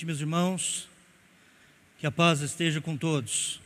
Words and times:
noite, 0.00 0.06
meus 0.06 0.20
irmãos. 0.20 0.88
Que 1.98 2.06
a 2.06 2.10
paz 2.10 2.40
esteja 2.40 2.80
com 2.80 2.96
todos. 2.96 3.60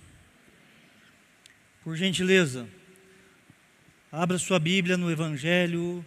Por 1.82 1.96
gentileza, 1.96 2.66
abra 4.10 4.38
sua 4.38 4.58
Bíblia 4.58 4.96
no 4.96 5.10
Evangelho 5.10 6.04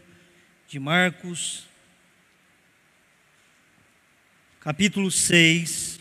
de 0.68 0.80
Marcos, 0.80 1.68
capítulo 4.60 5.10
6, 5.10 6.00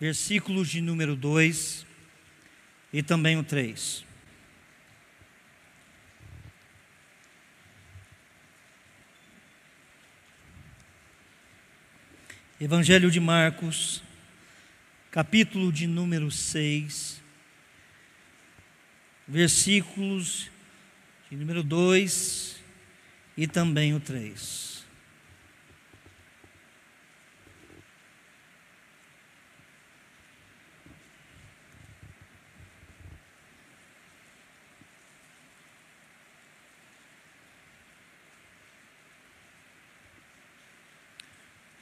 versículos 0.00 0.70
de 0.70 0.80
número 0.80 1.14
2 1.14 1.84
e 2.92 3.02
também 3.02 3.36
o 3.36 3.44
3. 3.44 4.04
Evangelho 12.64 13.10
de 13.10 13.18
Marcos, 13.18 14.04
capítulo 15.10 15.72
de 15.72 15.88
número 15.88 16.30
6, 16.30 17.20
versículos 19.26 20.48
de 21.28 21.36
número 21.36 21.64
2 21.64 22.62
e 23.36 23.48
também 23.48 23.94
o 23.94 23.98
3. 23.98 24.86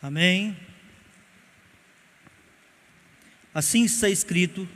Amém. 0.00 0.69
Assim 3.52 3.84
está 3.84 4.08
escrito 4.08 4.68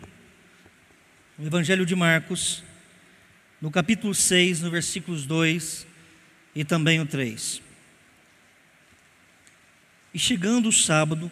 no 1.38 1.46
Evangelho 1.46 1.86
de 1.86 1.94
Marcos, 1.94 2.64
no 3.60 3.70
capítulo 3.70 4.12
6, 4.12 4.62
no 4.62 4.70
versículos 4.70 5.24
2 5.26 5.86
e 6.56 6.64
também 6.64 7.00
o 7.00 7.06
3. 7.06 7.62
E 10.12 10.18
chegando 10.18 10.70
o 10.70 10.72
sábado, 10.72 11.30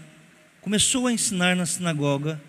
começou 0.60 1.08
a 1.08 1.12
ensinar 1.12 1.56
na 1.56 1.66
sinagoga, 1.66 2.40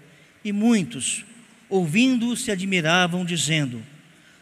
e 0.45 0.51
muitos, 0.51 1.25
ouvindo-o, 1.67 2.37
se 2.37 2.51
admiravam, 2.51 3.25
dizendo: 3.25 3.83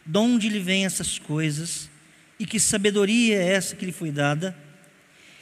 De 0.05 0.17
onde 0.17 0.49
lhe 0.49 0.59
vêm 0.59 0.85
essas 0.85 1.17
coisas? 1.17 1.89
E 2.37 2.45
que 2.45 2.59
sabedoria 2.59 3.37
é 3.37 3.53
essa 3.53 3.73
que 3.73 3.85
lhe 3.85 3.93
foi 3.93 4.11
dada? 4.11 4.53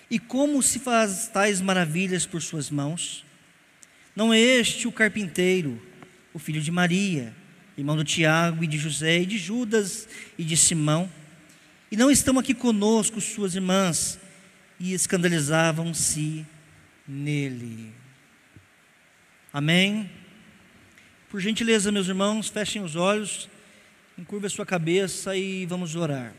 E 0.07 0.19
como 0.19 0.61
se 0.61 0.77
faz 0.77 1.27
tais 1.33 1.61
maravilhas 1.61 2.27
por 2.27 2.43
suas 2.43 2.69
mãos? 2.69 3.25
Não 4.19 4.33
é 4.33 4.37
este 4.37 4.85
o 4.85 4.91
carpinteiro, 4.91 5.81
o 6.33 6.39
filho 6.39 6.59
de 6.59 6.69
Maria, 6.69 7.33
irmão 7.77 7.95
do 7.95 8.03
Tiago 8.03 8.65
e 8.65 8.67
de 8.67 8.77
José 8.77 9.19
e 9.21 9.25
de 9.25 9.37
Judas 9.37 10.09
e 10.37 10.43
de 10.43 10.57
Simão? 10.57 11.09
E 11.89 11.95
não 11.95 12.11
estão 12.11 12.37
aqui 12.37 12.53
conosco 12.53 13.21
suas 13.21 13.55
irmãs? 13.55 14.19
E 14.77 14.91
escandalizavam-se 14.91 16.45
nele. 17.07 17.93
Amém? 19.53 20.11
Por 21.29 21.39
gentileza, 21.39 21.89
meus 21.89 22.09
irmãos, 22.09 22.49
fechem 22.49 22.83
os 22.83 22.97
olhos, 22.97 23.47
encurva 24.17 24.47
a 24.47 24.49
sua 24.49 24.65
cabeça 24.65 25.33
e 25.33 25.65
vamos 25.65 25.95
orar. 25.95 26.33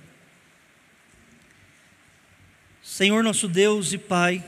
Senhor 2.83 3.25
nosso 3.25 3.49
Deus 3.49 3.95
e 3.95 3.97
Pai, 3.97 4.45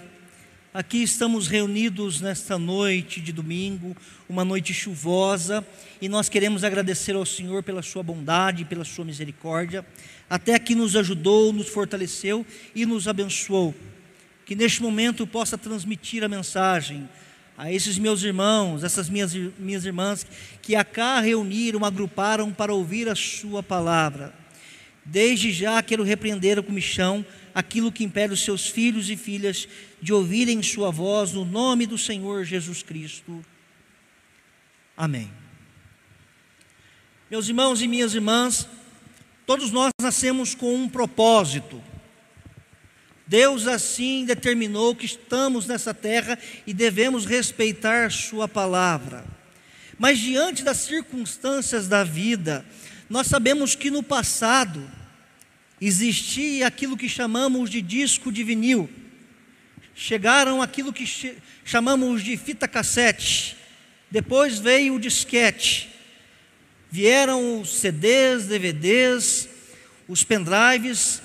Aqui 0.74 1.02
estamos 1.02 1.48
reunidos 1.48 2.22
nesta 2.22 2.58
noite 2.58 3.20
de 3.20 3.30
domingo, 3.30 3.94
uma 4.26 4.42
noite 4.42 4.72
chuvosa, 4.72 5.62
e 6.00 6.08
nós 6.08 6.30
queremos 6.30 6.64
agradecer 6.64 7.14
ao 7.14 7.26
Senhor 7.26 7.62
pela 7.62 7.82
Sua 7.82 8.02
bondade, 8.02 8.64
pela 8.64 8.82
Sua 8.82 9.04
misericórdia, 9.04 9.84
até 10.30 10.58
que 10.58 10.74
nos 10.74 10.96
ajudou, 10.96 11.52
nos 11.52 11.68
fortaleceu 11.68 12.46
e 12.74 12.86
nos 12.86 13.06
abençoou. 13.06 13.74
Que 14.46 14.56
neste 14.56 14.80
momento 14.80 15.26
possa 15.26 15.58
transmitir 15.58 16.24
a 16.24 16.28
mensagem 16.28 17.06
a 17.58 17.70
esses 17.70 17.98
meus 17.98 18.22
irmãos, 18.22 18.82
essas 18.82 19.10
minhas, 19.10 19.34
minhas 19.58 19.84
irmãs, 19.84 20.26
que 20.62 20.74
acá 20.74 21.20
reuniram, 21.20 21.84
agruparam 21.84 22.50
para 22.50 22.72
ouvir 22.72 23.10
a 23.10 23.14
Sua 23.14 23.62
palavra. 23.62 24.32
Desde 25.04 25.52
já 25.52 25.82
quero 25.82 26.02
repreender 26.02 26.58
o 26.58 26.62
comichão 26.62 27.26
aquilo 27.54 27.92
que 27.92 28.04
impede 28.04 28.32
os 28.32 28.40
seus 28.40 28.68
filhos 28.68 29.10
e 29.10 29.16
filhas 29.16 29.68
de 30.02 30.12
ouvirem 30.12 30.60
Sua 30.64 30.90
voz 30.90 31.32
no 31.32 31.44
nome 31.44 31.86
do 31.86 31.96
Senhor 31.96 32.44
Jesus 32.44 32.82
Cristo. 32.82 33.44
Amém. 34.96 35.30
Meus 37.30 37.48
irmãos 37.48 37.80
e 37.80 37.86
minhas 37.86 38.12
irmãs, 38.12 38.68
todos 39.46 39.70
nós 39.70 39.92
nascemos 40.00 40.56
com 40.56 40.74
um 40.74 40.88
propósito. 40.88 41.80
Deus 43.28 43.68
assim 43.68 44.24
determinou 44.24 44.94
que 44.96 45.06
estamos 45.06 45.66
nessa 45.66 45.94
terra 45.94 46.36
e 46.66 46.74
devemos 46.74 47.24
respeitar 47.24 48.10
Sua 48.10 48.48
palavra. 48.48 49.24
Mas 49.96 50.18
diante 50.18 50.64
das 50.64 50.78
circunstâncias 50.78 51.86
da 51.86 52.02
vida, 52.02 52.66
nós 53.08 53.28
sabemos 53.28 53.76
que 53.76 53.88
no 53.88 54.02
passado, 54.02 54.90
existia 55.80 56.66
aquilo 56.66 56.96
que 56.96 57.08
chamamos 57.08 57.70
de 57.70 57.80
disco 57.80 58.32
de 58.32 58.42
vinil. 58.42 58.90
Chegaram 59.94 60.62
aquilo 60.62 60.92
que 60.92 61.06
chamamos 61.64 62.22
de 62.22 62.36
fita 62.36 62.66
cassete. 62.66 63.56
Depois 64.10 64.58
veio 64.58 64.94
o 64.94 65.00
disquete. 65.00 65.90
Vieram 66.90 67.60
os 67.60 67.76
CDs, 67.76 68.46
DVDs, 68.46 69.48
os 70.08 70.24
pendrives. 70.24 71.22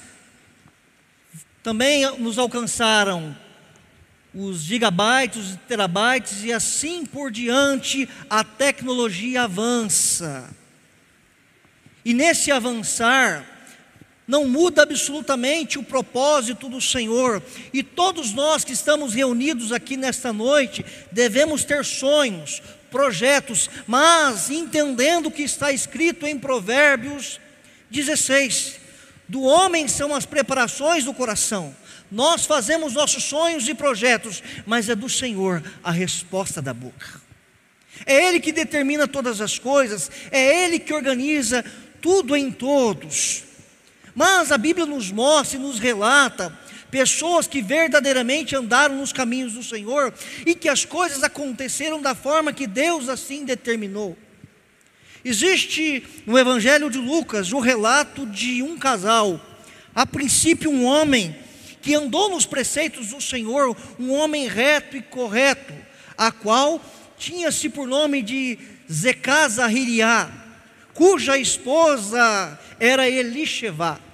Também 1.63 2.09
nos 2.17 2.37
alcançaram 2.37 3.35
os 4.33 4.61
gigabytes, 4.61 5.51
os 5.51 5.55
terabytes 5.67 6.43
e 6.43 6.53
assim 6.53 7.05
por 7.05 7.31
diante 7.31 8.07
a 8.29 8.43
tecnologia 8.43 9.43
avança. 9.43 10.49
E 12.05 12.13
nesse 12.13 12.51
avançar, 12.51 13.56
não 14.27 14.45
muda 14.45 14.83
absolutamente 14.83 15.79
o 15.79 15.83
propósito 15.83 16.67
do 16.67 16.81
Senhor. 16.81 17.41
E 17.71 17.81
todos 17.81 18.33
nós 18.33 18.63
que 18.63 18.73
estamos 18.73 19.13
reunidos 19.13 19.71
aqui 19.71 19.95
nesta 19.95 20.33
noite 20.33 20.85
devemos 21.11 21.63
ter 21.63 21.85
sonhos, 21.85 22.61
projetos, 22.91 23.69
mas 23.87 24.49
entendendo 24.49 25.27
o 25.27 25.31
que 25.31 25.43
está 25.43 25.71
escrito 25.71 26.27
em 26.27 26.37
Provérbios 26.37 27.39
16: 27.89 28.79
do 29.29 29.41
homem 29.41 29.87
são 29.87 30.13
as 30.13 30.25
preparações 30.25 31.05
do 31.05 31.13
coração. 31.13 31.75
Nós 32.11 32.45
fazemos 32.45 32.93
nossos 32.93 33.23
sonhos 33.23 33.67
e 33.67 33.73
projetos, 33.73 34.41
mas 34.65 34.87
é 34.89 34.95
do 34.95 35.09
Senhor 35.09 35.63
a 35.83 35.91
resposta 35.91 36.61
da 36.61 36.73
boca. 36.73 37.21
É 38.05 38.27
Ele 38.27 38.39
que 38.39 38.51
determina 38.51 39.07
todas 39.07 39.41
as 39.41 39.57
coisas, 39.57 40.09
é 40.31 40.65
Ele 40.65 40.79
que 40.79 40.93
organiza 40.93 41.65
tudo 42.01 42.35
em 42.35 42.51
todos. 42.51 43.46
Mas 44.17 44.51
a 44.51 44.57
Bíblia 44.57 44.87
nos 44.87 45.11
mostra 45.11 45.59
e 45.59 45.61
nos 45.61 45.77
relata 45.77 46.51
pessoas 46.89 47.45
que 47.45 47.61
verdadeiramente 47.61 48.55
andaram 48.55 48.95
nos 48.95 49.13
caminhos 49.13 49.53
do 49.53 49.61
Senhor 49.61 50.11
e 50.43 50.55
que 50.55 50.67
as 50.67 50.83
coisas 50.83 51.21
aconteceram 51.21 52.01
da 52.01 52.15
forma 52.15 52.51
que 52.51 52.65
Deus 52.65 53.09
assim 53.09 53.45
determinou. 53.45 54.17
Existe 55.23 56.03
no 56.25 56.35
Evangelho 56.35 56.89
de 56.89 56.97
Lucas 56.97 57.53
o 57.53 57.59
relato 57.59 58.25
de 58.25 58.63
um 58.63 58.75
casal, 58.75 59.39
a 59.93 60.03
princípio 60.03 60.71
um 60.71 60.83
homem 60.83 61.35
que 61.79 61.93
andou 61.93 62.27
nos 62.27 62.47
preceitos 62.47 63.09
do 63.09 63.21
Senhor, 63.21 63.77
um 63.99 64.11
homem 64.11 64.47
reto 64.47 64.97
e 64.97 65.01
correto, 65.03 65.75
a 66.17 66.31
qual 66.31 66.81
tinha-se 67.19 67.69
por 67.69 67.87
nome 67.87 68.23
de 68.23 68.57
Zecazahiriá, 68.91 70.27
cuja 70.95 71.37
esposa 71.37 72.59
era 72.79 73.07
Elisheva. 73.07 74.06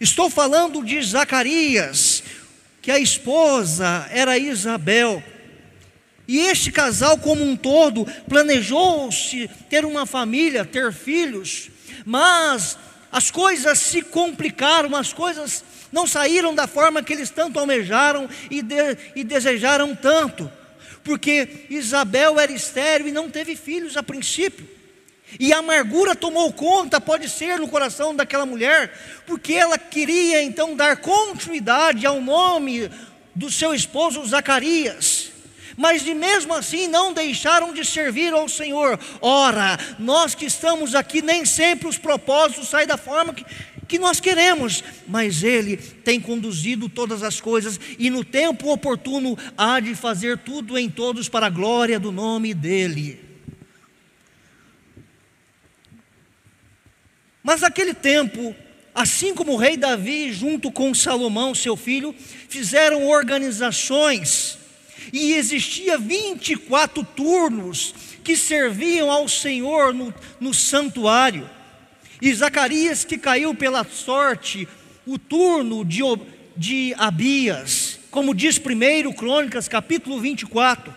Estou 0.00 0.30
falando 0.30 0.82
de 0.82 1.02
Zacarias, 1.02 2.22
que 2.80 2.90
a 2.90 2.98
esposa 2.98 4.08
era 4.10 4.38
Isabel. 4.38 5.22
E 6.26 6.38
este 6.38 6.72
casal, 6.72 7.18
como 7.18 7.44
um 7.44 7.54
todo, 7.54 8.06
planejou-se 8.26 9.46
ter 9.68 9.84
uma 9.84 10.06
família, 10.06 10.64
ter 10.64 10.90
filhos, 10.90 11.68
mas 12.06 12.78
as 13.12 13.30
coisas 13.30 13.78
se 13.78 14.00
complicaram, 14.00 14.96
as 14.96 15.12
coisas 15.12 15.62
não 15.92 16.06
saíram 16.06 16.54
da 16.54 16.66
forma 16.66 17.02
que 17.02 17.12
eles 17.12 17.28
tanto 17.28 17.58
almejaram 17.58 18.26
e, 18.50 18.62
de, 18.62 18.96
e 19.14 19.22
desejaram 19.22 19.94
tanto, 19.94 20.50
porque 21.04 21.66
Isabel 21.68 22.40
era 22.40 22.52
estéril 22.52 23.08
e 23.08 23.12
não 23.12 23.28
teve 23.28 23.54
filhos 23.54 23.98
a 23.98 24.02
princípio. 24.02 24.79
E 25.38 25.52
a 25.52 25.58
amargura 25.58 26.14
tomou 26.14 26.52
conta, 26.52 27.00
pode 27.00 27.28
ser, 27.28 27.58
no 27.58 27.68
coração 27.68 28.14
daquela 28.14 28.46
mulher, 28.46 28.92
porque 29.26 29.52
ela 29.52 29.78
queria 29.78 30.42
então 30.42 30.74
dar 30.74 30.96
continuidade 30.96 32.06
ao 32.06 32.20
nome 32.20 32.90
do 33.34 33.50
seu 33.50 33.74
esposo 33.74 34.24
Zacarias. 34.26 35.30
Mas 35.76 36.02
de 36.02 36.12
mesmo 36.14 36.52
assim 36.52 36.88
não 36.88 37.12
deixaram 37.12 37.72
de 37.72 37.84
servir 37.84 38.32
ao 38.32 38.48
Senhor. 38.48 38.98
Ora, 39.20 39.78
nós 39.98 40.34
que 40.34 40.44
estamos 40.44 40.94
aqui, 40.94 41.22
nem 41.22 41.44
sempre 41.44 41.88
os 41.88 41.96
propósitos 41.96 42.68
saem 42.68 42.86
da 42.86 42.98
forma 42.98 43.32
que, 43.32 43.46
que 43.88 43.98
nós 43.98 44.20
queremos, 44.20 44.84
mas 45.08 45.42
Ele 45.42 45.76
tem 45.76 46.20
conduzido 46.20 46.88
todas 46.88 47.22
as 47.22 47.40
coisas 47.40 47.80
e 47.98 48.10
no 48.10 48.24
tempo 48.24 48.70
oportuno 48.70 49.38
há 49.56 49.80
de 49.80 49.94
fazer 49.94 50.38
tudo 50.38 50.76
em 50.76 50.90
todos 50.90 51.28
para 51.28 51.46
a 51.46 51.50
glória 51.50 51.98
do 51.98 52.12
nome 52.12 52.52
dEle. 52.52 53.29
Mas 57.42 57.62
naquele 57.62 57.94
tempo, 57.94 58.54
assim 58.94 59.34
como 59.34 59.52
o 59.52 59.56
rei 59.56 59.76
Davi, 59.76 60.32
junto 60.32 60.70
com 60.70 60.94
Salomão, 60.94 61.54
seu 61.54 61.76
filho, 61.76 62.14
fizeram 62.48 63.06
organizações, 63.06 64.58
e 65.12 65.32
existia 65.32 65.98
24 65.98 67.02
turnos 67.04 67.94
que 68.22 68.36
serviam 68.36 69.10
ao 69.10 69.28
Senhor 69.28 69.94
no, 69.94 70.14
no 70.38 70.52
santuário. 70.52 71.48
E 72.20 72.32
Zacarias, 72.34 73.04
que 73.04 73.16
caiu 73.16 73.54
pela 73.54 73.82
sorte, 73.84 74.68
o 75.06 75.18
turno 75.18 75.84
de, 75.84 76.02
de 76.56 76.94
Abias, 76.98 77.98
como 78.10 78.34
diz 78.34 78.58
primeiro 78.58 79.12
Crônicas, 79.14 79.68
capítulo 79.68 80.20
24, 80.20 80.94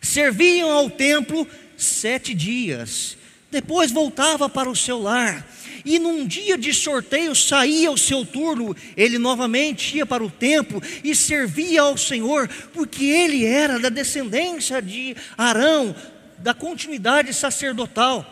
serviam 0.00 0.70
ao 0.70 0.88
templo 0.88 1.46
sete 1.76 2.32
dias, 2.32 3.18
depois 3.50 3.90
voltava 3.90 4.48
para 4.48 4.68
o 4.68 4.76
seu 4.76 5.00
lar, 5.00 5.46
e 5.84 6.00
num 6.00 6.26
dia 6.26 6.58
de 6.58 6.74
sorteio 6.74 7.34
saía 7.34 7.92
o 7.92 7.96
seu 7.96 8.26
turno, 8.26 8.76
ele 8.96 9.18
novamente 9.18 9.96
ia 9.96 10.04
para 10.04 10.24
o 10.24 10.30
templo 10.30 10.82
e 11.04 11.14
servia 11.14 11.82
ao 11.82 11.96
Senhor, 11.96 12.48
porque 12.72 13.04
ele 13.04 13.44
era 13.44 13.78
da 13.78 13.88
descendência 13.88 14.82
de 14.82 15.16
Arão, 15.38 15.94
da 16.38 16.52
continuidade 16.52 17.32
sacerdotal. 17.32 18.26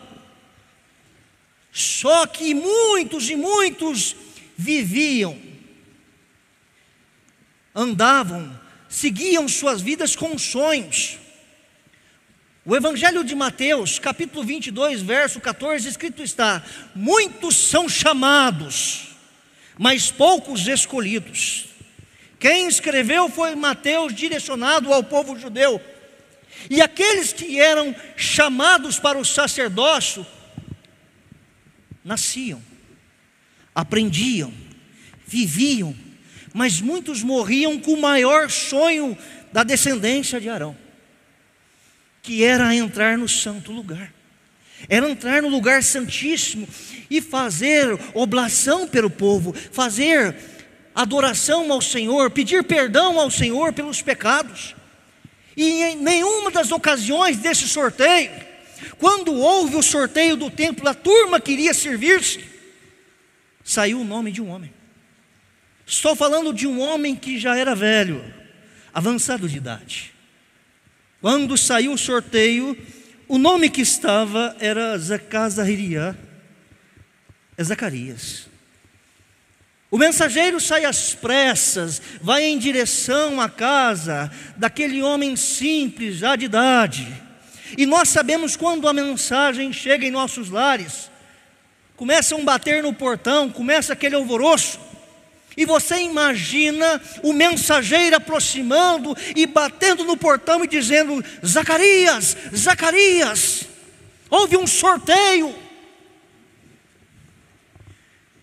Só 1.71 2.25
que 2.27 2.53
muitos 2.53 3.29
e 3.29 3.37
muitos 3.37 4.15
viviam, 4.57 5.37
andavam, 7.73 8.57
seguiam 8.89 9.47
suas 9.47 9.81
vidas 9.81 10.15
com 10.15 10.37
sonhos. 10.37 11.17
O 12.67 12.75
Evangelho 12.75 13.23
de 13.23 13.35
Mateus, 13.35 13.99
capítulo 13.99 14.43
22, 14.43 14.99
verso 15.03 15.39
14, 15.39 15.87
escrito 15.87 16.23
está: 16.23 16.63
Muitos 16.95 17.55
são 17.55 17.87
chamados, 17.87 19.09
mas 19.77 20.09
poucos 20.09 20.67
escolhidos. 20.67 21.67
Quem 22.39 22.67
escreveu 22.67 23.29
foi 23.29 23.53
Mateus, 23.53 24.15
direcionado 24.15 24.91
ao 24.91 25.03
povo 25.03 25.37
judeu. 25.37 25.79
E 26.67 26.81
aqueles 26.81 27.31
que 27.31 27.59
eram 27.59 27.95
chamados 28.17 28.97
para 28.97 29.19
o 29.19 29.25
sacerdócio 29.25 30.25
nasciam, 32.03 32.59
aprendiam, 33.75 34.51
viviam, 35.27 35.95
mas 36.51 36.81
muitos 36.81 37.21
morriam 37.21 37.79
com 37.79 37.93
o 37.93 38.01
maior 38.01 38.49
sonho 38.49 39.15
da 39.53 39.61
descendência 39.61 40.41
de 40.41 40.49
Arão, 40.49 40.75
que 42.25 42.43
era 42.43 42.73
entrar 42.73 43.19
no 43.19 43.29
santo 43.29 43.71
lugar, 43.71 44.11
era 44.89 45.07
entrar 45.07 45.43
no 45.43 45.47
lugar 45.47 45.83
santíssimo 45.83 46.67
e 47.07 47.21
fazer 47.21 47.87
oblação 48.15 48.87
pelo 48.87 49.11
povo, 49.11 49.53
fazer 49.71 50.35
adoração 50.95 51.71
ao 51.71 51.79
Senhor, 51.79 52.31
pedir 52.31 52.63
perdão 52.63 53.19
ao 53.19 53.29
Senhor 53.29 53.73
pelos 53.73 54.01
pecados. 54.01 54.75
E 55.55 55.83
em 55.83 55.97
nenhuma 55.97 56.49
das 56.49 56.71
ocasiões 56.71 57.37
desse 57.37 57.67
sorteio, 57.67 58.31
quando 58.97 59.31
houve 59.31 59.75
o 59.75 59.83
sorteio 59.83 60.35
do 60.35 60.49
templo, 60.49 60.89
a 60.89 60.95
turma 60.95 61.39
queria 61.39 61.75
servir-se, 61.75 62.43
saiu 63.63 64.01
o 64.01 64.03
nome 64.03 64.31
de 64.31 64.41
um 64.41 64.49
homem. 64.49 64.73
Estou 65.85 66.15
falando 66.15 66.51
de 66.51 66.65
um 66.65 66.81
homem 66.81 67.15
que 67.15 67.37
já 67.37 67.55
era 67.55 67.75
velho, 67.75 68.25
avançado 68.91 69.47
de 69.47 69.57
idade. 69.57 70.14
Quando 71.25 71.57
saiu 71.57 71.93
o 71.93 71.97
sorteio, 71.97 72.77
o 73.27 73.39
nome 73.39 73.67
que 73.67 73.81
estava 73.81 74.55
era 74.59 74.95
Zacarias, 74.95 76.15
é 77.57 77.63
Zacarias. 77.63 78.47
O 79.89 79.97
mensageiro 79.97 80.61
sai 80.61 80.85
às 80.85 81.15
pressas, 81.15 81.99
vai 82.21 82.43
em 82.43 82.59
direção 82.59 83.41
à 83.41 83.49
casa 83.49 84.31
daquele 84.55 85.01
homem 85.01 85.35
simples, 85.35 86.17
já 86.17 86.35
de 86.35 86.45
idade. 86.45 87.07
E 87.75 87.87
nós 87.87 88.09
sabemos 88.09 88.55
quando 88.55 88.87
a 88.87 88.93
mensagem 88.93 89.73
chega 89.73 90.05
em 90.05 90.11
nossos 90.11 90.51
lares, 90.51 91.09
começam 91.95 92.41
a 92.41 92.43
bater 92.43 92.83
no 92.83 92.93
portão, 92.93 93.49
começa 93.49 93.93
aquele 93.93 94.13
alvoroço, 94.13 94.79
e 95.57 95.65
você 95.65 96.01
imagina 96.01 97.01
o 97.23 97.31
mensageiro 97.31 98.15
aproximando 98.15 99.15
e 99.35 99.45
batendo 99.45 100.03
no 100.03 100.17
portão 100.17 100.63
e 100.63 100.67
dizendo: 100.67 101.23
Zacarias, 101.45 102.35
Zacarias, 102.55 103.65
houve 104.29 104.57
um 104.57 104.67
sorteio. 104.67 105.55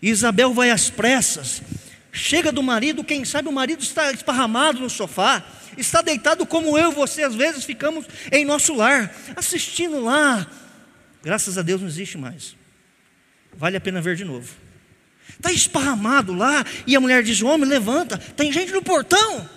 Isabel 0.00 0.52
vai 0.52 0.70
às 0.70 0.90
pressas, 0.90 1.62
chega 2.10 2.50
do 2.50 2.62
marido, 2.62 3.04
quem 3.04 3.24
sabe 3.24 3.48
o 3.48 3.52
marido 3.52 3.82
está 3.82 4.10
esparramado 4.10 4.80
no 4.80 4.90
sofá, 4.90 5.44
está 5.78 6.02
deitado 6.02 6.44
como 6.44 6.76
eu 6.76 6.90
e 6.90 6.94
você 6.94 7.22
às 7.22 7.36
vezes 7.36 7.64
ficamos 7.64 8.06
em 8.32 8.44
nosso 8.44 8.74
lar, 8.74 9.14
assistindo 9.36 10.00
lá. 10.00 10.44
Graças 11.22 11.56
a 11.56 11.62
Deus 11.62 11.80
não 11.80 11.88
existe 11.88 12.18
mais. 12.18 12.56
Vale 13.54 13.76
a 13.76 13.80
pena 13.80 14.00
ver 14.00 14.16
de 14.16 14.24
novo. 14.24 14.52
Está 15.34 15.52
esparramado 15.52 16.32
lá 16.32 16.64
e 16.86 16.94
a 16.94 17.00
mulher 17.00 17.22
diz: 17.22 17.42
Homem, 17.42 17.68
levanta, 17.68 18.18
tem 18.18 18.52
gente 18.52 18.72
no 18.72 18.82
portão. 18.82 19.48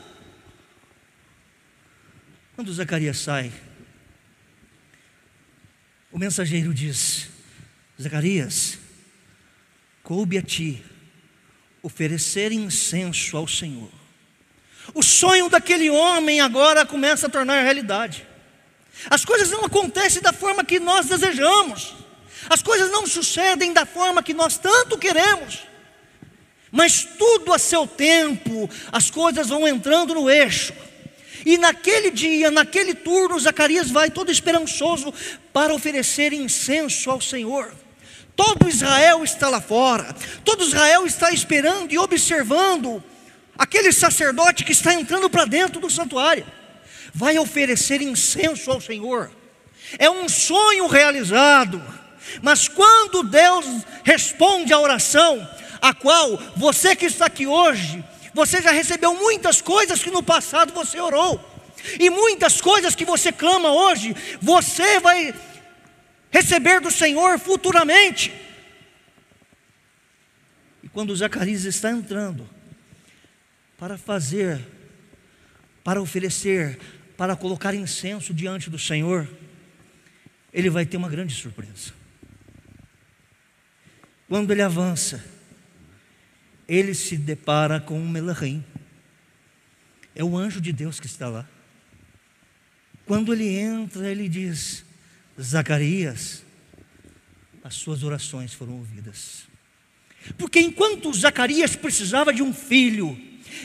Quando 2.55 2.73
Zacarias 2.73 3.17
sai, 3.17 3.51
o 6.11 6.17
mensageiro 6.17 6.73
diz: 6.73 7.29
Zacarias, 8.01 8.77
coube 10.03 10.37
a 10.37 10.41
ti 10.41 10.83
oferecer 11.81 12.51
incenso 12.51 13.37
ao 13.37 13.47
Senhor 13.47 13.91
o 14.93 15.01
sonho 15.01 15.49
daquele 15.49 15.89
homem 15.89 16.41
agora 16.41 16.85
começa 16.85 17.27
a 17.27 17.29
tornar 17.29 17.63
realidade. 17.63 18.27
As 19.09 19.25
coisas 19.25 19.49
não 19.49 19.65
acontecem 19.65 20.21
da 20.21 20.31
forma 20.31 20.63
que 20.63 20.79
nós 20.79 21.07
desejamos, 21.07 21.95
as 22.49 22.61
coisas 22.61 22.91
não 22.91 23.05
sucedem 23.05 23.73
da 23.73 23.85
forma 23.85 24.23
que 24.23 24.33
nós 24.33 24.57
tanto 24.57 24.97
queremos, 24.97 25.59
mas 26.71 27.07
tudo 27.17 27.53
a 27.53 27.59
seu 27.59 27.87
tempo, 27.87 28.69
as 28.91 29.09
coisas 29.09 29.49
vão 29.49 29.67
entrando 29.67 30.13
no 30.13 30.29
eixo. 30.29 30.73
E 31.45 31.57
naquele 31.57 32.09
dia, 32.09 32.49
naquele 32.49 32.93
turno, 32.93 33.39
Zacarias 33.39 33.91
vai 33.91 34.09
todo 34.09 34.31
esperançoso 34.31 35.13
para 35.53 35.73
oferecer 35.73 36.33
incenso 36.33 37.09
ao 37.11 37.21
Senhor. 37.21 37.71
Todo 38.35 38.67
Israel 38.67 39.23
está 39.23 39.47
lá 39.47 39.61
fora, 39.61 40.13
todo 40.43 40.63
Israel 40.63 41.05
está 41.05 41.31
esperando 41.31 41.93
e 41.93 41.97
observando 41.97 43.01
Aquele 43.57 43.91
sacerdote 43.91 44.65
que 44.65 44.73
está 44.73 44.93
entrando 44.93 45.29
para 45.29 45.45
dentro 45.45 45.79
do 45.79 45.89
santuário 45.89 46.45
vai 47.13 47.37
oferecer 47.39 48.01
incenso 48.01 48.69
ao 48.69 48.81
Senhor. 48.81 49.31
É 49.97 50.09
um 50.09 50.27
sonho 50.27 50.87
realizado. 50.87 51.81
Mas 52.41 52.67
quando 52.67 53.23
Deus 53.23 53.65
responde 54.03 54.73
à 54.73 54.79
oração, 54.79 55.47
a 55.81 55.93
qual 55.93 56.37
você 56.55 56.95
que 56.95 57.05
está 57.05 57.25
aqui 57.25 57.45
hoje, 57.47 58.03
você 58.33 58.61
já 58.61 58.71
recebeu 58.71 59.13
muitas 59.15 59.61
coisas 59.61 60.03
que 60.03 60.11
no 60.11 60.23
passado 60.23 60.73
você 60.73 60.99
orou, 60.99 61.39
e 61.99 62.09
muitas 62.09 62.59
coisas 62.59 62.95
que 62.95 63.05
você 63.05 63.31
clama 63.31 63.69
hoje, 63.71 64.15
você 64.41 64.99
vai 64.99 65.33
receber 66.31 66.81
do 66.81 66.91
Senhor 66.91 67.39
futuramente. 67.39 68.33
E 70.83 70.89
quando 70.89 71.15
Zacarias 71.15 71.63
está 71.63 71.91
entrando, 71.91 72.49
para 73.77 73.97
fazer, 73.97 74.59
para 75.83 76.01
oferecer, 76.01 76.79
para 77.17 77.35
colocar 77.35 77.73
incenso 77.73 78.33
diante 78.33 78.69
do 78.69 78.79
Senhor, 78.79 79.27
ele 80.51 80.69
vai 80.69 80.85
ter 80.85 80.97
uma 80.97 81.09
grande 81.09 81.33
surpresa. 81.33 81.93
Quando 84.27 84.51
ele 84.51 84.61
avança, 84.61 85.23
ele 86.67 86.93
se 86.93 87.15
depara 87.15 87.79
com 87.79 87.99
um 87.99 88.09
Melahim. 88.09 88.63
É 90.15 90.23
o 90.23 90.37
anjo 90.37 90.59
de 90.59 90.71
Deus 90.71 90.99
que 90.99 91.05
está 91.05 91.27
lá. 91.27 91.47
Quando 93.05 93.33
ele 93.33 93.47
entra, 93.47 94.09
ele 94.09 94.27
diz: 94.27 94.83
Zacarias, 95.39 96.43
as 97.63 97.75
suas 97.75 98.03
orações 98.03 98.53
foram 98.53 98.73
ouvidas. 98.73 99.45
Porque 100.37 100.59
enquanto 100.59 101.13
Zacarias 101.13 101.75
precisava 101.75 102.33
de 102.33 102.41
um 102.41 102.53
filho, 102.53 103.15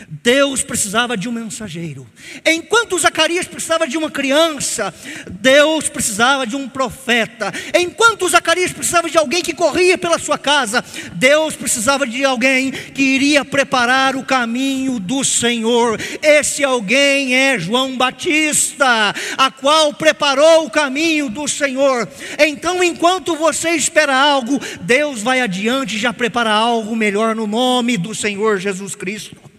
Deus 0.09 0.63
precisava 0.63 1.17
de 1.17 1.29
um 1.29 1.33
mensageiro. 1.33 2.07
Enquanto 2.45 2.99
Zacarias 2.99 3.47
precisava 3.47 3.87
de 3.87 3.97
uma 3.97 4.11
criança, 4.11 4.95
Deus 5.31 5.89
precisava 5.89 6.47
de 6.47 6.57
um 6.57 6.69
profeta. 6.69 7.53
Enquanto 7.79 8.29
Zacarias 8.29 8.73
precisava 8.73 9.11
de 9.11 9.19
alguém 9.19 9.43
que 9.43 9.55
corria 9.55 9.99
pela 9.99 10.19
sua 10.19 10.39
casa, 10.39 10.85
Deus 11.15 11.55
precisava 11.55 12.07
de 12.07 12.25
alguém 12.25 12.71
que 12.71 13.03
iria 13.03 13.45
preparar 13.45 14.17
o 14.17 14.25
caminho 14.25 14.99
do 14.99 15.25
Senhor. 15.25 16.01
Esse 16.23 16.65
alguém 16.65 17.35
é 17.35 17.59
João 17.59 17.97
Batista, 17.97 19.15
a 19.37 19.51
qual 19.51 19.93
preparou 19.95 20.67
o 20.67 20.71
caminho 20.71 21.29
do 21.29 21.47
Senhor. 21.49 22.09
Então, 22.39 22.83
enquanto 22.83 23.37
você 23.37 23.71
espera 23.71 24.17
algo, 24.17 24.61
Deus 24.83 25.23
vai 25.23 25.41
adiante 25.41 25.97
e 25.97 25.99
já 25.99 26.13
prepara 26.13 26.51
algo 26.51 26.95
melhor 26.97 27.35
no 27.35 27.47
nome 27.47 27.97
do 27.97 28.15
Senhor 28.15 28.59
Jesus 28.59 28.95
Cristo. 28.95 29.50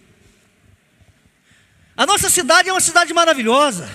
A 2.02 2.06
nossa 2.06 2.28
cidade 2.28 2.68
é 2.68 2.72
uma 2.72 2.80
cidade 2.80 3.14
maravilhosa. 3.14 3.88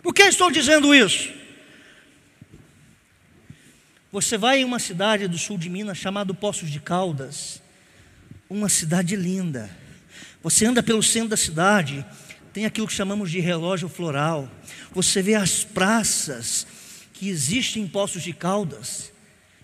Por 0.00 0.14
que 0.14 0.22
estou 0.22 0.48
dizendo 0.48 0.94
isso? 0.94 1.28
Você 4.12 4.38
vai 4.38 4.60
em 4.60 4.64
uma 4.64 4.78
cidade 4.78 5.26
do 5.26 5.36
sul 5.36 5.58
de 5.58 5.68
Minas 5.68 5.98
chamada 5.98 6.32
Poços 6.32 6.70
de 6.70 6.78
Caldas, 6.78 7.60
uma 8.48 8.68
cidade 8.68 9.16
linda. 9.16 9.76
Você 10.40 10.64
anda 10.64 10.84
pelo 10.84 11.02
centro 11.02 11.30
da 11.30 11.36
cidade, 11.36 12.06
tem 12.52 12.64
aquilo 12.64 12.86
que 12.86 12.92
chamamos 12.92 13.28
de 13.28 13.40
relógio 13.40 13.88
floral. 13.88 14.48
Você 14.92 15.20
vê 15.20 15.34
as 15.34 15.64
praças 15.64 16.64
que 17.12 17.28
existem 17.28 17.82
em 17.82 17.88
Poços 17.88 18.22
de 18.22 18.32
Caldas, 18.32 19.12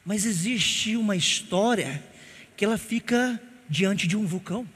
mas 0.04 0.26
existe 0.26 0.96
uma 0.96 1.14
história 1.14 2.02
que 2.56 2.64
ela 2.64 2.76
fica 2.76 3.40
diante 3.70 4.08
de 4.08 4.16
um 4.16 4.26
vulcão. 4.26 4.66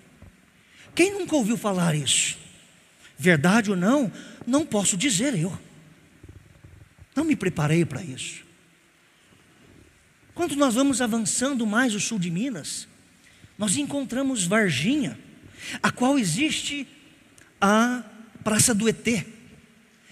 Quem 0.94 1.12
nunca 1.12 1.36
ouviu 1.36 1.56
falar 1.56 1.94
isso? 1.94 2.36
Verdade 3.18 3.70
ou 3.70 3.76
não, 3.76 4.12
não 4.46 4.66
posso 4.66 4.96
dizer 4.96 5.38
eu. 5.38 5.56
Não 7.14 7.24
me 7.24 7.36
preparei 7.36 7.84
para 7.84 8.02
isso. 8.02 8.42
Quando 10.34 10.56
nós 10.56 10.74
vamos 10.74 11.00
avançando 11.00 11.66
mais 11.66 11.94
o 11.94 12.00
sul 12.00 12.18
de 12.18 12.30
Minas, 12.30 12.88
nós 13.58 13.76
encontramos 13.76 14.44
Varginha, 14.44 15.18
a 15.82 15.90
qual 15.90 16.18
existe 16.18 16.86
a 17.60 18.02
Praça 18.42 18.74
do 18.74 18.88
ET, 18.88 19.24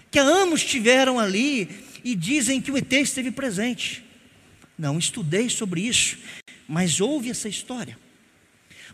que 0.08 0.18
há 0.18 0.22
anos 0.22 0.60
estiveram 0.60 1.18
ali 1.18 1.68
e 2.04 2.14
dizem 2.14 2.60
que 2.60 2.70
o 2.70 2.76
ET 2.76 2.92
esteve 2.92 3.32
presente. 3.32 4.04
Não 4.78 4.98
estudei 4.98 5.50
sobre 5.50 5.80
isso, 5.80 6.16
mas 6.68 7.00
houve 7.00 7.28
essa 7.28 7.48
história. 7.48 7.98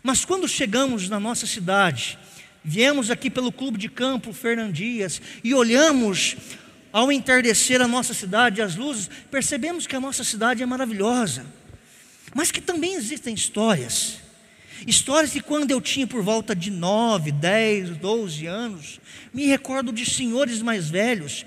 Mas 0.07 0.23
quando 0.23 0.47
chegamos 0.47 1.09
na 1.09 1.19
nossa 1.19 1.45
cidade, 1.45 2.17
viemos 2.63 3.11
aqui 3.11 3.29
pelo 3.29 3.51
Clube 3.51 3.77
de 3.77 3.89
Campo 3.89 4.31
Fernandias 4.31 5.21
e 5.43 5.53
olhamos 5.53 6.37
ao 6.93 7.11
entardecer 7.11 7.81
a 7.81 7.89
nossa 7.89 8.13
cidade, 8.13 8.61
as 8.61 8.77
luzes, 8.77 9.09
percebemos 9.29 9.85
que 9.85 9.97
a 9.97 9.99
nossa 9.99 10.23
cidade 10.23 10.63
é 10.63 10.65
maravilhosa, 10.65 11.45
mas 12.33 12.51
que 12.51 12.61
também 12.61 12.93
existem 12.93 13.33
histórias. 13.33 14.19
Histórias 14.87 15.33
que 15.33 15.41
quando 15.41 15.71
eu 15.71 15.81
tinha 15.81 16.07
por 16.07 16.23
volta 16.23 16.55
de 16.55 16.71
9, 16.71 17.33
10, 17.33 17.97
12 17.97 18.45
anos, 18.45 19.01
me 19.33 19.45
recordo 19.47 19.91
de 19.91 20.05
senhores 20.05 20.61
mais 20.61 20.89
velhos 20.89 21.45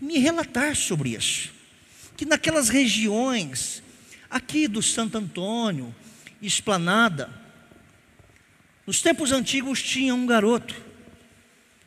me 0.00 0.18
relatar 0.18 0.74
sobre 0.74 1.10
isso. 1.10 1.50
Que 2.16 2.24
naquelas 2.24 2.70
regiões, 2.70 3.84
aqui 4.28 4.66
do 4.66 4.82
Santo 4.82 5.16
Antônio, 5.16 5.94
Esplanada, 6.42 7.38
nos 8.90 9.00
tempos 9.00 9.30
antigos 9.30 9.80
tinha 9.80 10.12
um 10.12 10.26
garoto 10.26 10.74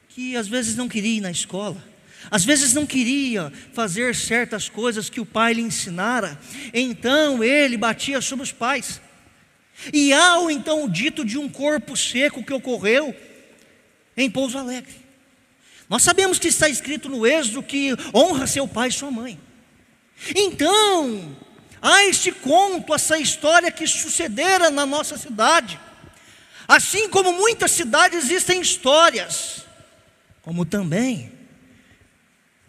que 0.07 0.37
às 0.37 0.47
vezes 0.47 0.77
não 0.77 0.87
queria 0.87 1.17
ir 1.17 1.19
na 1.19 1.31
escola, 1.31 1.83
às 2.31 2.45
vezes 2.45 2.73
não 2.73 2.85
queria 2.85 3.51
fazer 3.73 4.15
certas 4.15 4.69
coisas 4.69 5.09
que 5.09 5.19
o 5.19 5.25
pai 5.25 5.51
lhe 5.51 5.61
ensinara, 5.61 6.39
então 6.73 7.43
ele 7.43 7.75
batia 7.75 8.21
sobre 8.21 8.43
os 8.43 8.53
pais. 8.53 9.01
E 9.91 10.13
há 10.13 10.39
o 10.39 10.49
então 10.49 10.87
dito 10.87 11.25
de 11.25 11.37
um 11.37 11.49
corpo 11.49 11.97
seco 11.97 12.41
que 12.41 12.53
ocorreu 12.53 13.13
em 14.15 14.31
Pouso 14.31 14.57
Alegre. 14.57 14.95
Nós 15.89 16.03
sabemos 16.03 16.39
que 16.39 16.47
está 16.47 16.69
escrito 16.69 17.09
no 17.09 17.27
Êxodo 17.27 17.63
que 17.63 17.89
honra 18.13 18.47
seu 18.47 18.65
pai 18.65 18.87
e 18.87 18.93
sua 18.93 19.11
mãe. 19.11 19.37
Então, 20.33 21.35
há 21.81 22.05
este 22.05 22.31
conto, 22.31 22.93
essa 22.93 23.17
história 23.17 23.69
que 23.69 23.85
sucedera 23.85 24.69
na 24.69 24.85
nossa 24.85 25.17
cidade. 25.17 25.77
Assim 26.67 27.09
como 27.09 27.33
muitas 27.33 27.71
cidades 27.71 28.25
existem 28.25 28.61
histórias, 28.61 29.65
como 30.41 30.65
também 30.65 31.31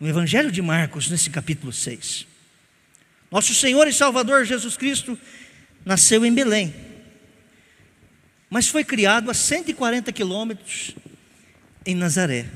no 0.00 0.08
Evangelho 0.08 0.50
de 0.50 0.60
Marcos, 0.60 1.08
nesse 1.08 1.30
capítulo 1.30 1.72
6. 1.72 2.26
Nosso 3.30 3.54
Senhor 3.54 3.86
e 3.88 3.92
Salvador 3.92 4.44
Jesus 4.44 4.76
Cristo 4.76 5.18
nasceu 5.84 6.24
em 6.24 6.34
Belém, 6.34 6.74
mas 8.50 8.68
foi 8.68 8.84
criado 8.84 9.30
a 9.30 9.34
140 9.34 10.12
quilômetros 10.12 10.94
em 11.86 11.94
Nazaré. 11.94 12.46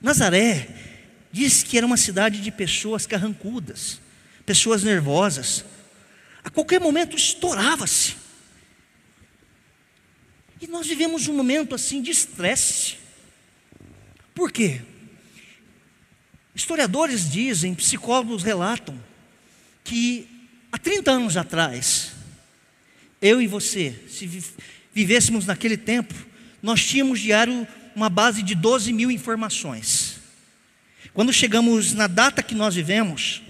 Nazaré 0.00 0.68
diz 1.30 1.62
que 1.62 1.76
era 1.76 1.86
uma 1.86 1.96
cidade 1.96 2.40
de 2.40 2.50
pessoas 2.50 3.06
carrancudas, 3.06 4.00
pessoas 4.44 4.82
nervosas. 4.82 5.64
A 6.44 6.50
qualquer 6.50 6.80
momento 6.80 7.16
estourava-se. 7.16 8.21
E 10.62 10.68
nós 10.68 10.86
vivemos 10.86 11.26
um 11.26 11.34
momento 11.34 11.74
assim 11.74 12.00
de 12.00 12.12
estresse. 12.12 12.94
Por 14.32 14.52
quê? 14.52 14.80
Historiadores 16.54 17.28
dizem, 17.28 17.74
psicólogos 17.74 18.44
relatam, 18.44 18.96
que 19.82 20.28
há 20.70 20.78
30 20.78 21.10
anos 21.10 21.36
atrás, 21.36 22.12
eu 23.20 23.42
e 23.42 23.48
você, 23.48 24.04
se 24.08 24.30
vivêssemos 24.94 25.46
naquele 25.46 25.76
tempo, 25.76 26.14
nós 26.62 26.86
tínhamos 26.86 27.18
diário 27.18 27.66
uma 27.96 28.08
base 28.08 28.40
de 28.40 28.54
12 28.54 28.92
mil 28.92 29.10
informações. 29.10 30.20
Quando 31.12 31.32
chegamos 31.32 31.92
na 31.92 32.06
data 32.06 32.40
que 32.40 32.54
nós 32.54 32.76
vivemos, 32.76 33.42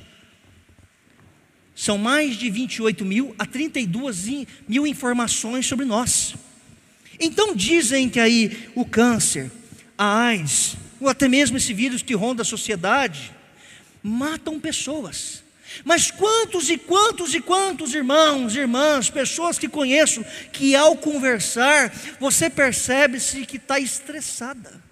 são 1.77 1.99
mais 1.99 2.39
de 2.39 2.49
28 2.49 3.05
mil 3.05 3.35
a 3.39 3.45
32 3.45 4.47
mil 4.67 4.87
informações 4.87 5.67
sobre 5.67 5.85
nós. 5.85 6.35
Então 7.25 7.55
dizem 7.55 8.09
que 8.09 8.19
aí 8.19 8.69
o 8.75 8.85
câncer, 8.85 9.49
a 9.97 10.25
AIDS, 10.25 10.75
ou 11.01 11.09
até 11.09 11.29
mesmo 11.29 11.57
esse 11.57 11.73
vírus 11.73 12.03
que 12.03 12.15
ronda 12.15 12.43
a 12.43 12.45
sociedade, 12.45 13.33
matam 14.03 14.59
pessoas. 14.59 15.41
Mas 15.85 16.11
quantos 16.11 16.69
e 16.69 16.77
quantos 16.77 17.33
e 17.33 17.41
quantos 17.41 17.95
irmãos, 17.95 18.57
irmãs, 18.57 19.09
pessoas 19.09 19.57
que 19.57 19.69
conheço, 19.69 20.25
que 20.53 20.75
ao 20.75 20.97
conversar, 20.97 21.95
você 22.19 22.51
percebe-se 22.51 23.47
que 23.47 23.57
está 23.57 23.79
estressada. 23.79 24.83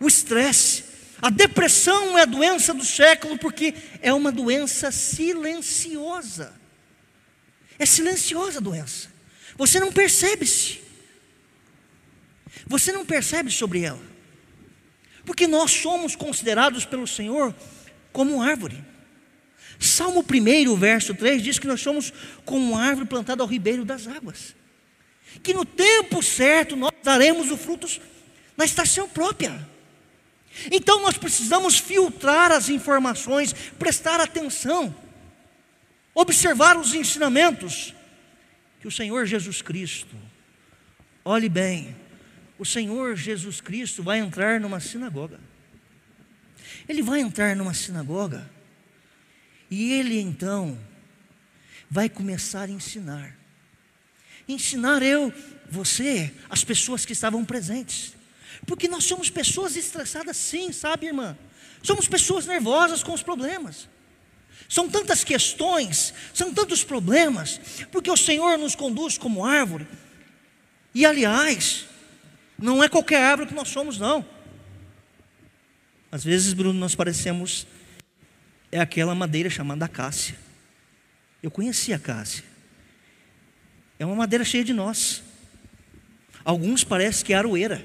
O 0.00 0.08
estresse, 0.08 0.82
a 1.22 1.30
depressão 1.30 2.18
é 2.18 2.22
a 2.22 2.26
doença 2.26 2.74
do 2.74 2.84
século 2.84 3.38
porque 3.38 3.74
é 4.00 4.12
uma 4.12 4.32
doença 4.32 4.90
silenciosa. 4.90 6.52
É 7.78 7.86
silenciosa 7.86 8.58
a 8.58 8.60
doença. 8.60 9.08
Você 9.56 9.78
não 9.78 9.92
percebe-se. 9.92 10.81
Você 12.66 12.92
não 12.92 13.04
percebe 13.04 13.50
sobre 13.50 13.82
ela. 13.82 14.00
Porque 15.24 15.46
nós 15.46 15.70
somos 15.70 16.16
considerados 16.16 16.84
pelo 16.84 17.06
Senhor 17.06 17.54
como 18.12 18.42
árvore. 18.42 18.82
Salmo 19.78 20.24
1, 20.28 20.76
verso 20.76 21.14
3 21.14 21.42
diz 21.42 21.58
que 21.58 21.66
nós 21.66 21.80
somos 21.80 22.12
como 22.44 22.72
uma 22.72 22.82
árvore 22.82 23.06
plantada 23.06 23.42
ao 23.42 23.48
ribeiro 23.48 23.84
das 23.84 24.06
águas. 24.06 24.54
Que 25.42 25.54
no 25.54 25.64
tempo 25.64 26.22
certo 26.22 26.76
nós 26.76 26.92
daremos 27.02 27.50
os 27.50 27.60
frutos 27.60 28.00
na 28.56 28.64
estação 28.64 29.08
própria. 29.08 29.68
Então 30.70 31.00
nós 31.00 31.16
precisamos 31.16 31.78
filtrar 31.78 32.52
as 32.52 32.68
informações, 32.68 33.52
prestar 33.78 34.20
atenção, 34.20 34.94
observar 36.14 36.76
os 36.76 36.94
ensinamentos 36.94 37.94
que 38.80 38.86
o 38.86 38.90
Senhor 38.90 39.24
Jesus 39.26 39.62
Cristo, 39.62 40.14
olhe 41.24 41.48
bem, 41.48 41.96
o 42.62 42.64
Senhor 42.64 43.16
Jesus 43.16 43.60
Cristo 43.60 44.04
vai 44.04 44.20
entrar 44.20 44.60
numa 44.60 44.78
sinagoga. 44.78 45.40
Ele 46.88 47.02
vai 47.02 47.18
entrar 47.18 47.56
numa 47.56 47.74
sinagoga 47.74 48.48
e 49.68 49.92
ele 49.92 50.20
então 50.20 50.78
vai 51.90 52.08
começar 52.08 52.68
a 52.68 52.70
ensinar. 52.70 53.36
Ensinar 54.48 55.02
eu, 55.02 55.34
você, 55.68 56.32
as 56.48 56.62
pessoas 56.62 57.04
que 57.04 57.12
estavam 57.12 57.44
presentes. 57.44 58.14
Porque 58.64 58.86
nós 58.86 59.02
somos 59.04 59.28
pessoas 59.28 59.76
estressadas 59.76 60.36
sim, 60.36 60.70
sabe, 60.70 61.06
irmã? 61.06 61.36
Somos 61.82 62.06
pessoas 62.06 62.46
nervosas 62.46 63.02
com 63.02 63.12
os 63.12 63.24
problemas. 63.24 63.88
São 64.68 64.88
tantas 64.88 65.24
questões, 65.24 66.14
são 66.32 66.54
tantos 66.54 66.84
problemas, 66.84 67.60
porque 67.90 68.10
o 68.10 68.16
Senhor 68.16 68.56
nos 68.56 68.76
conduz 68.76 69.18
como 69.18 69.44
árvore 69.44 69.84
E 70.94 71.04
aliás, 71.04 71.86
não 72.62 72.82
é 72.82 72.88
qualquer 72.88 73.22
árvore 73.22 73.48
que 73.48 73.54
nós 73.54 73.68
somos, 73.68 73.98
não. 73.98 74.24
Às 76.10 76.24
vezes, 76.24 76.52
Bruno, 76.52 76.78
nós 76.78 76.94
parecemos 76.94 77.66
é 78.70 78.80
aquela 78.80 79.14
madeira 79.14 79.50
chamada 79.50 79.84
acácia. 79.84 80.34
Eu 81.42 81.50
conheci 81.50 81.92
a 81.92 81.96
acácia. 81.96 82.44
É 83.98 84.06
uma 84.06 84.14
madeira 84.14 84.44
cheia 84.44 84.64
de 84.64 84.72
nós. 84.72 85.22
Alguns 86.44 86.82
parece 86.82 87.24
que 87.24 87.32
é 87.32 87.36
aroeira. 87.36 87.84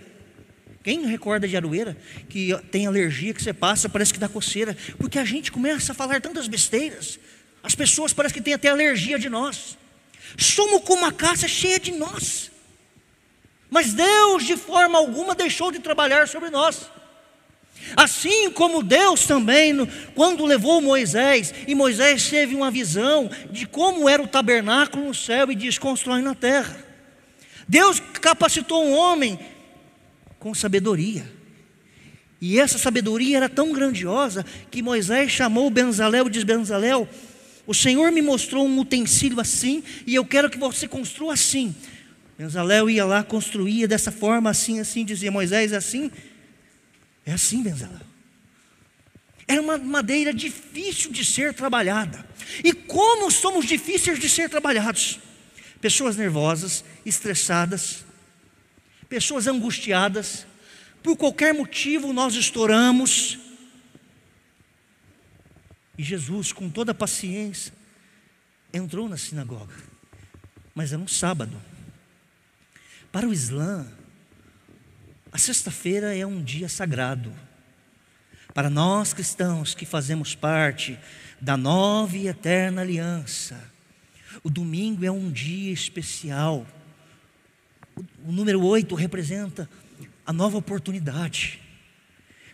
Quem 0.83 1.05
recorda 1.05 1.47
de 1.47 1.57
aroeira? 1.57 1.97
Que 2.29 2.55
tem 2.71 2.87
alergia, 2.87 3.33
que 3.33 3.43
você 3.43 3.51
passa, 3.51 3.89
parece 3.89 4.13
que 4.13 4.19
dá 4.19 4.29
coceira. 4.29 4.77
Porque 4.97 5.19
a 5.19 5.25
gente 5.25 5.51
começa 5.51 5.91
a 5.91 5.95
falar 5.95 6.21
tantas 6.21 6.47
besteiras. 6.47 7.19
As 7.61 7.75
pessoas 7.75 8.13
parecem 8.13 8.37
que 8.37 8.43
têm 8.43 8.53
até 8.53 8.69
alergia 8.69 9.19
de 9.19 9.27
nós. 9.27 9.77
Somos 10.37 10.81
como 10.83 11.01
uma 11.01 11.11
caça 11.11 11.47
cheia 11.47 11.79
de 11.79 11.91
nós. 11.91 12.49
Mas 13.69 13.93
Deus, 13.93 14.43
de 14.45 14.55
forma 14.55 14.97
alguma, 14.97 15.35
deixou 15.35 15.71
de 15.71 15.79
trabalhar 15.79 16.27
sobre 16.27 16.49
nós. 16.49 16.89
Assim 17.95 18.51
como 18.51 18.83
Deus 18.83 19.25
também, 19.25 19.73
quando 20.15 20.45
levou 20.45 20.81
Moisés, 20.81 21.53
e 21.67 21.75
Moisés 21.75 22.29
teve 22.29 22.55
uma 22.55 22.71
visão 22.71 23.29
de 23.51 23.65
como 23.65 24.09
era 24.09 24.21
o 24.21 24.27
tabernáculo 24.27 25.05
no 25.05 25.13
céu 25.13 25.51
e 25.51 25.55
diz: 25.55 25.77
constrói 25.77 26.21
na 26.21 26.35
terra. 26.35 26.85
Deus 27.67 28.01
capacitou 28.21 28.85
um 28.85 28.93
homem 28.93 29.39
com 30.39 30.53
sabedoria. 30.53 31.37
E 32.39 32.59
essa 32.59 32.77
sabedoria 32.77 33.37
era 33.37 33.49
tão 33.49 33.71
grandiosa 33.71 34.45
que 34.69 34.81
Moisés 34.81 35.31
chamou 35.31 35.69
Benzalel 35.69 36.27
e 36.27 36.31
diz: 36.31 36.43
Benzalel, 36.43 37.07
o 37.65 37.73
Senhor 37.73 38.11
me 38.11 38.21
mostrou 38.21 38.65
um 38.65 38.79
utensílio 38.79 39.39
assim 39.39 39.83
e 40.05 40.15
eu 40.15 40.25
quero 40.25 40.49
que 40.49 40.57
você 40.57 40.87
construa 40.87 41.33
assim. 41.33 41.75
Benzalel 42.37 42.89
ia 42.89 43.03
lá, 43.03 43.23
construía 43.23 43.87
dessa 43.87 44.11
forma, 44.11 44.51
assim, 44.51 44.79
assim, 44.79 45.03
dizia 45.03 45.31
Moisés, 45.31 45.71
é 45.71 45.77
assim. 45.77 46.11
É 47.25 47.33
assim, 47.33 47.63
Benzalel. 47.63 48.05
Era 49.47 49.61
uma 49.61 49.77
madeira 49.77 50.33
difícil 50.33 51.11
de 51.11 51.25
ser 51.25 51.53
trabalhada. 51.53 52.27
E 52.63 52.73
como 52.73 53.31
somos 53.31 53.65
difíceis 53.65 54.19
de 54.19 54.29
ser 54.29 54.49
trabalhados? 54.49 55.19
Pessoas 55.81 56.15
nervosas, 56.15 56.83
estressadas, 57.05 58.05
pessoas 59.09 59.47
angustiadas, 59.47 60.45
por 61.01 61.15
qualquer 61.15 61.53
motivo 61.53 62.13
nós 62.13 62.35
estouramos. 62.35 63.39
E 65.97 66.03
Jesus, 66.03 66.51
com 66.51 66.69
toda 66.69 66.91
a 66.91 66.95
paciência, 66.95 67.73
entrou 68.71 69.09
na 69.09 69.17
sinagoga, 69.17 69.73
mas 70.75 70.91
era 70.91 71.01
um 71.01 71.07
sábado. 71.07 71.59
Para 73.17 73.27
o 73.27 73.33
Islã, 73.33 73.83
a 75.31 75.39
sexta-feira 75.39 76.15
é 76.15 76.23
um 76.23 76.39
dia 76.39 76.69
sagrado. 76.69 77.33
Para 78.53 78.69
nós 78.69 79.11
cristãos 79.11 79.73
que 79.73 79.87
fazemos 79.87 80.35
parte 80.35 80.99
da 81.41 81.57
nova 81.57 82.15
e 82.15 82.27
eterna 82.27 82.83
aliança, 82.83 83.59
o 84.43 84.51
domingo 84.51 85.03
é 85.03 85.09
um 85.09 85.31
dia 85.31 85.73
especial. 85.73 86.63
O, 88.23 88.31
número 88.31 88.63
8 88.63 88.93
representa 88.93 89.67
a 90.23 90.31
nova 90.31 90.59
oportunidade. 90.59 91.59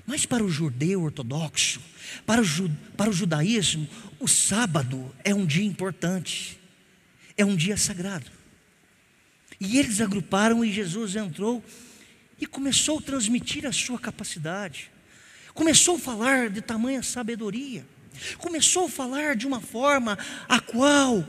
Mas 0.08 0.26
para 0.26 0.46
o 0.46 0.50
judeu 0.50 1.04
ortodoxo, 1.04 1.82
para 2.26 2.42
o, 2.42 2.46
para 2.96 3.10
o 3.10 3.14
judaísmo, 3.14 3.86
o 4.18 4.30
sábado 4.30 5.14
é 5.26 5.36
um 5.36 5.46
dia 5.46 5.66
importante, 5.66 6.58
é 7.36 7.44
um 7.44 7.54
dia 7.54 7.76
sagrado. 7.76 8.43
E 9.66 9.80
eles 9.80 10.02
agruparam 10.02 10.64
e 10.64 10.72
Jesus 10.72 11.16
entrou 11.16 11.64
e 12.40 12.46
começou 12.46 13.00
a 13.00 13.02
transmitir 13.02 13.66
a 13.66 13.72
sua 13.72 13.98
capacidade, 13.98 14.92
começou 15.54 15.96
a 15.96 16.00
falar 16.00 16.50
de 16.50 16.62
tamanha 16.62 17.02
sabedoria, 17.02 17.86
começou 18.40 18.88
a 18.88 18.90
falar 18.90 19.38
de 19.38 19.48
uma 19.48 19.62
forma 19.62 20.18
a 20.50 20.60
qual 20.60 21.26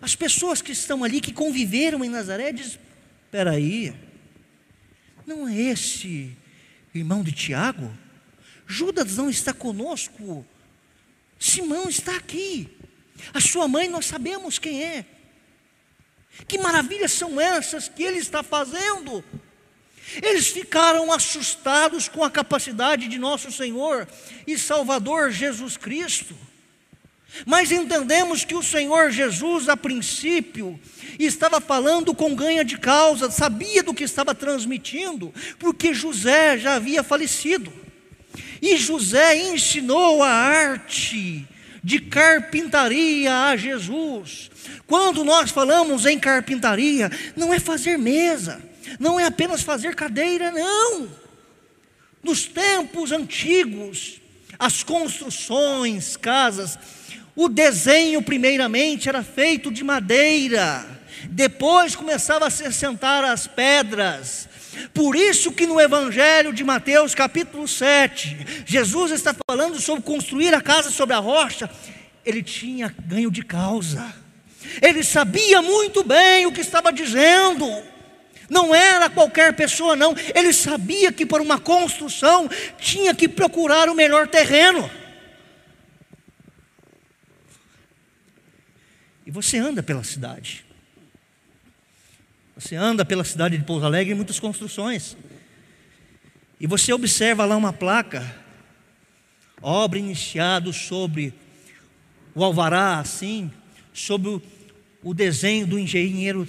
as 0.00 0.16
pessoas 0.16 0.62
que 0.62 0.72
estão 0.72 1.04
ali, 1.04 1.20
que 1.20 1.32
conviveram 1.32 2.02
em 2.02 2.08
Nazaré, 2.08 2.52
dizem: 2.52 2.80
espera 3.24 3.50
aí, 3.50 3.94
não 5.26 5.46
é 5.46 5.54
esse 5.54 6.34
irmão 6.94 7.22
de 7.22 7.32
Tiago? 7.32 7.94
Judas 8.66 9.18
não 9.18 9.28
está 9.28 9.52
conosco, 9.52 10.46
Simão 11.38 11.86
está 11.90 12.16
aqui, 12.16 12.66
a 13.34 13.40
sua 13.40 13.68
mãe 13.68 13.88
nós 13.88 14.06
sabemos 14.06 14.58
quem 14.58 14.82
é. 14.82 15.13
Que 16.46 16.58
maravilhas 16.58 17.12
são 17.12 17.40
essas 17.40 17.88
que 17.88 18.02
ele 18.02 18.18
está 18.18 18.42
fazendo? 18.42 19.24
Eles 20.22 20.48
ficaram 20.48 21.12
assustados 21.12 22.08
com 22.08 22.22
a 22.22 22.30
capacidade 22.30 23.08
de 23.08 23.18
nosso 23.18 23.50
Senhor 23.50 24.06
e 24.46 24.58
Salvador 24.58 25.30
Jesus 25.30 25.76
Cristo. 25.76 26.36
Mas 27.46 27.72
entendemos 27.72 28.44
que 28.44 28.54
o 28.54 28.62
Senhor 28.62 29.10
Jesus, 29.10 29.68
a 29.68 29.76
princípio, 29.76 30.78
estava 31.18 31.60
falando 31.60 32.14
com 32.14 32.34
ganha 32.34 32.64
de 32.64 32.78
causa, 32.78 33.30
sabia 33.30 33.82
do 33.82 33.94
que 33.94 34.04
estava 34.04 34.34
transmitindo, 34.34 35.34
porque 35.58 35.92
José 35.92 36.58
já 36.58 36.74
havia 36.74 37.02
falecido. 37.02 37.72
E 38.62 38.76
José 38.76 39.36
ensinou 39.36 40.22
a 40.22 40.30
arte 40.30 41.46
de 41.84 42.00
carpintaria 42.00 43.30
a 43.44 43.56
Jesus. 43.56 44.50
Quando 44.86 45.22
nós 45.22 45.50
falamos 45.50 46.06
em 46.06 46.18
carpintaria, 46.18 47.10
não 47.36 47.52
é 47.52 47.60
fazer 47.60 47.98
mesa, 47.98 48.58
não 48.98 49.20
é 49.20 49.26
apenas 49.26 49.60
fazer 49.60 49.94
cadeira, 49.94 50.50
não. 50.50 51.06
Nos 52.22 52.46
tempos 52.46 53.12
antigos, 53.12 54.18
as 54.58 54.82
construções, 54.82 56.16
casas, 56.16 56.78
o 57.36 57.50
desenho, 57.50 58.22
primeiramente, 58.22 59.10
era 59.10 59.22
feito 59.22 59.70
de 59.70 59.84
madeira, 59.84 60.86
depois 61.28 61.94
começava 61.94 62.46
a 62.46 62.50
se 62.50 62.72
sentar 62.72 63.24
as 63.24 63.46
pedras. 63.46 64.48
Por 64.92 65.16
isso 65.16 65.52
que 65.52 65.66
no 65.66 65.80
Evangelho 65.80 66.52
de 66.52 66.64
Mateus, 66.64 67.14
capítulo 67.14 67.66
7, 67.66 68.64
Jesus 68.66 69.12
está 69.12 69.34
falando 69.48 69.80
sobre 69.80 70.02
construir 70.02 70.54
a 70.54 70.60
casa 70.60 70.90
sobre 70.90 71.14
a 71.14 71.18
rocha. 71.18 71.70
Ele 72.24 72.42
tinha 72.42 72.94
ganho 73.06 73.30
de 73.30 73.42
causa. 73.42 74.14
Ele 74.80 75.02
sabia 75.02 75.60
muito 75.60 76.02
bem 76.02 76.46
o 76.46 76.52
que 76.52 76.60
estava 76.60 76.92
dizendo. 76.92 77.66
Não 78.48 78.74
era 78.74 79.08
qualquer 79.08 79.54
pessoa, 79.54 79.96
não. 79.96 80.14
Ele 80.34 80.52
sabia 80.52 81.12
que 81.12 81.24
para 81.24 81.42
uma 81.42 81.58
construção 81.58 82.48
tinha 82.78 83.14
que 83.14 83.28
procurar 83.28 83.88
o 83.88 83.94
melhor 83.94 84.28
terreno. 84.28 84.90
E 89.26 89.30
você 89.30 89.58
anda 89.58 89.82
pela 89.82 90.04
cidade. 90.04 90.64
Você 92.56 92.76
anda 92.76 93.04
pela 93.04 93.24
cidade 93.24 93.58
de 93.58 93.64
Pouso 93.64 93.84
Alegre 93.84 94.14
muitas 94.14 94.38
construções. 94.38 95.16
E 96.60 96.66
você 96.66 96.92
observa 96.92 97.44
lá 97.44 97.56
uma 97.56 97.72
placa, 97.72 98.34
obra 99.60 99.98
iniciada 99.98 100.72
sobre 100.72 101.34
o 102.32 102.44
alvará, 102.44 103.00
assim, 103.00 103.50
sobre 103.92 104.28
o, 104.28 104.42
o 105.02 105.12
desenho 105.12 105.66
do 105.66 105.78
engenheiro 105.78 106.46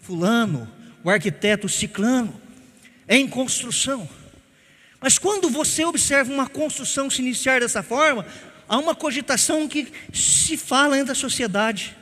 fulano, 0.00 0.70
o 1.02 1.10
arquiteto 1.10 1.68
ciclano, 1.68 2.40
é 3.08 3.16
em 3.16 3.26
construção. 3.26 4.08
Mas 5.00 5.18
quando 5.18 5.50
você 5.50 5.84
observa 5.84 6.32
uma 6.32 6.48
construção 6.48 7.10
se 7.10 7.20
iniciar 7.20 7.60
dessa 7.60 7.82
forma, 7.82 8.24
há 8.68 8.78
uma 8.78 8.94
cogitação 8.94 9.66
que 9.66 9.92
se 10.12 10.56
fala 10.56 10.96
entre 10.96 11.10
a 11.10 11.16
sociedade. 11.16 11.96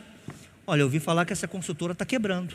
Olha, 0.66 0.82
eu 0.82 0.86
ouvi 0.86 1.00
falar 1.00 1.24
que 1.24 1.32
essa 1.32 1.48
consultora 1.48 1.92
está 1.92 2.04
quebrando. 2.04 2.54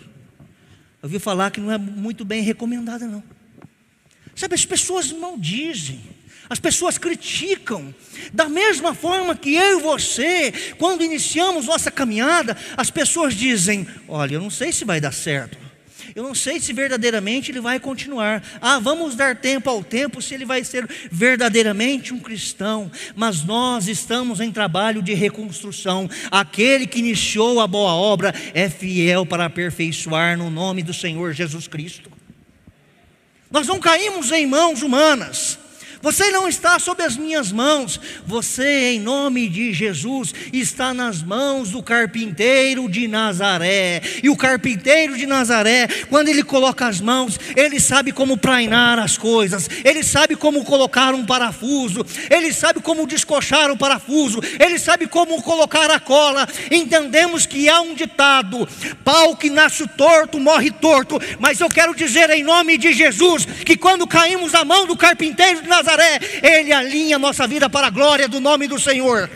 Eu 1.06 1.08
ouvi 1.08 1.20
falar 1.20 1.52
que 1.52 1.62
não 1.62 1.72
é 1.72 1.78
muito 1.78 2.26
bem 2.26 2.41
recomendada, 2.41 3.06
não. 3.06 3.24
Sabe, 4.36 4.56
as 4.56 4.65
pessoas 4.65 5.12
maldizem, 5.12 6.02
as 6.50 6.60
pessoas 6.60 6.98
criticam. 6.98 7.94
Da 8.34 8.50
mesma 8.50 8.96
forma 8.96 9.36
que 9.36 9.54
eu 9.54 9.78
e 9.78 9.84
você, 9.84 10.52
quando 10.80 11.04
iniciamos 11.04 11.68
nossa 11.68 11.91
caminhada, 11.91 12.58
as 12.76 12.89
pessoas 12.89 13.36
dizem: 13.36 13.88
Olha, 14.08 14.34
eu 14.34 14.41
não 14.41 14.50
sei 14.50 14.72
se 14.72 14.84
vai 14.84 15.00
dar 15.00 15.12
certo. 15.12 15.64
Eu 16.15 16.23
não 16.23 16.34
sei 16.34 16.62
se 16.62 16.71
verdadeiramente 16.71 17.51
ele 17.51 17.60
vai 17.60 17.78
continuar. 17.78 18.41
Ah, 18.62 18.80
vamos 18.80 19.17
dar 19.17 19.36
tempo 19.36 19.69
ao 19.69 19.84
tempo 19.84 20.21
se 20.21 20.34
ele 20.34 20.45
vai 20.45 20.63
ser 20.63 20.88
verdadeiramente 21.12 22.13
um 22.13 22.19
cristão. 22.21 22.89
Mas 23.13 23.43
nós 23.43 23.89
estamos 23.89 24.39
em 24.39 24.49
trabalho 24.49 25.04
de 25.04 25.13
reconstrução. 25.13 26.10
Aquele 26.32 26.88
que 26.88 26.99
iniciou 26.99 27.60
a 27.60 27.67
boa 27.67 27.93
obra 27.93 28.34
é 28.54 28.69
fiel 28.69 29.25
para 29.25 29.43
aperfeiçoar 29.43 30.38
no 30.38 30.49
nome 30.49 30.82
do 30.82 30.93
Senhor 30.93 31.34
Jesus 31.34 31.67
Cristo. 31.67 32.10
Nós 33.51 33.67
não 33.67 33.82
caímos 33.82 34.32
em 34.32 34.47
mãos 34.47 34.82
humanas. 34.82 35.60
Você 36.01 36.31
não 36.31 36.47
está 36.47 36.77
sob 36.79 37.01
as 37.03 37.17
minhas 37.17 37.51
mãos, 37.51 37.99
você, 38.25 38.93
em 38.93 38.99
nome 38.99 39.49
de 39.49 39.73
Jesus, 39.73 40.34
está 40.53 40.93
nas 40.93 41.21
mãos 41.21 41.71
do 41.71 41.81
carpinteiro 41.81 42.89
de 42.89 43.08
Nazaré. 43.08 44.01
E 44.23 44.29
o 44.29 44.36
carpinteiro 44.38 45.17
de 45.17 45.25
Nazaré, 45.25 45.88
quando 46.10 46.29
ele 46.29 46.43
coloca 46.43 46.88
as 46.88 47.01
mãos, 47.01 47.39
ele 47.55 47.79
sabe 47.79 48.12
como 48.12 48.38
prainar 48.38 48.99
as 48.99 49.17
coisas, 49.17 49.69
ele 49.84 50.03
sabe 50.03 50.36
como 50.36 50.63
colocar 50.63 51.13
um 51.13 51.25
parafuso, 51.25 52.05
ele 52.29 52.53
sabe 52.53 52.81
como 52.81 53.08
descochar 53.08 53.71
o 53.71 53.77
parafuso, 53.77 54.39
ele 54.60 54.79
sabe 54.79 55.08
como 55.08 55.41
colocar 55.41 55.89
a 55.91 55.99
cola. 55.99 56.47
Entendemos 56.71 57.45
que 57.45 57.67
há 57.69 57.81
um 57.81 57.93
ditado: 57.93 58.67
pau 59.03 59.36
que 59.36 59.49
nasce 59.49 59.88
torto 59.88 60.39
morre 60.39 60.71
torto, 60.71 61.19
mas 61.39 61.60
eu 61.60 61.69
quero 61.69 61.95
dizer 61.95 62.29
em 62.29 62.43
nome 62.43 62.77
de 62.77 62.93
Jesus 62.93 63.45
que 63.45 63.75
quando 63.75 64.08
caímos 64.08 64.51
na 64.51 64.63
mão 64.63 64.86
do 64.86 64.95
carpinteiro 64.95 65.62
de 65.62 65.67
Nazaré, 65.67 65.85
Nazaré, 65.86 66.19
Ele 66.41 66.74
alinha 66.74 67.15
a 67.17 67.19
nossa 67.19 67.48
vida 67.48 67.69
para 67.69 67.88
a 67.88 67.89
glória 67.91 68.28
do 68.28 68.39
nome 68.39 68.67
do 68.67 68.80
Senhor. 68.80 69.30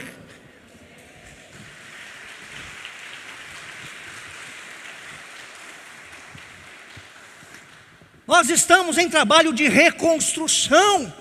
Nós 8.28 8.50
estamos 8.50 8.98
em 8.98 9.10
trabalho 9.10 9.54
de 9.54 9.68
reconstrução, 9.68 11.14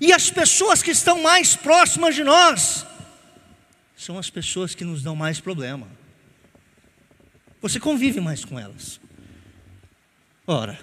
e 0.00 0.12
as 0.12 0.30
pessoas 0.30 0.82
que 0.82 0.90
estão 0.90 1.22
mais 1.22 1.56
próximas 1.56 2.14
de 2.14 2.22
nós 2.22 2.86
são 3.96 4.18
as 4.18 4.30
pessoas 4.30 4.74
que 4.74 4.84
nos 4.84 5.02
dão 5.02 5.16
mais 5.16 5.40
problema. 5.40 5.88
Você 7.60 7.80
convive 7.80 8.20
mais 8.20 8.44
com 8.44 8.58
elas. 8.58 9.00
Ora, 10.46 10.78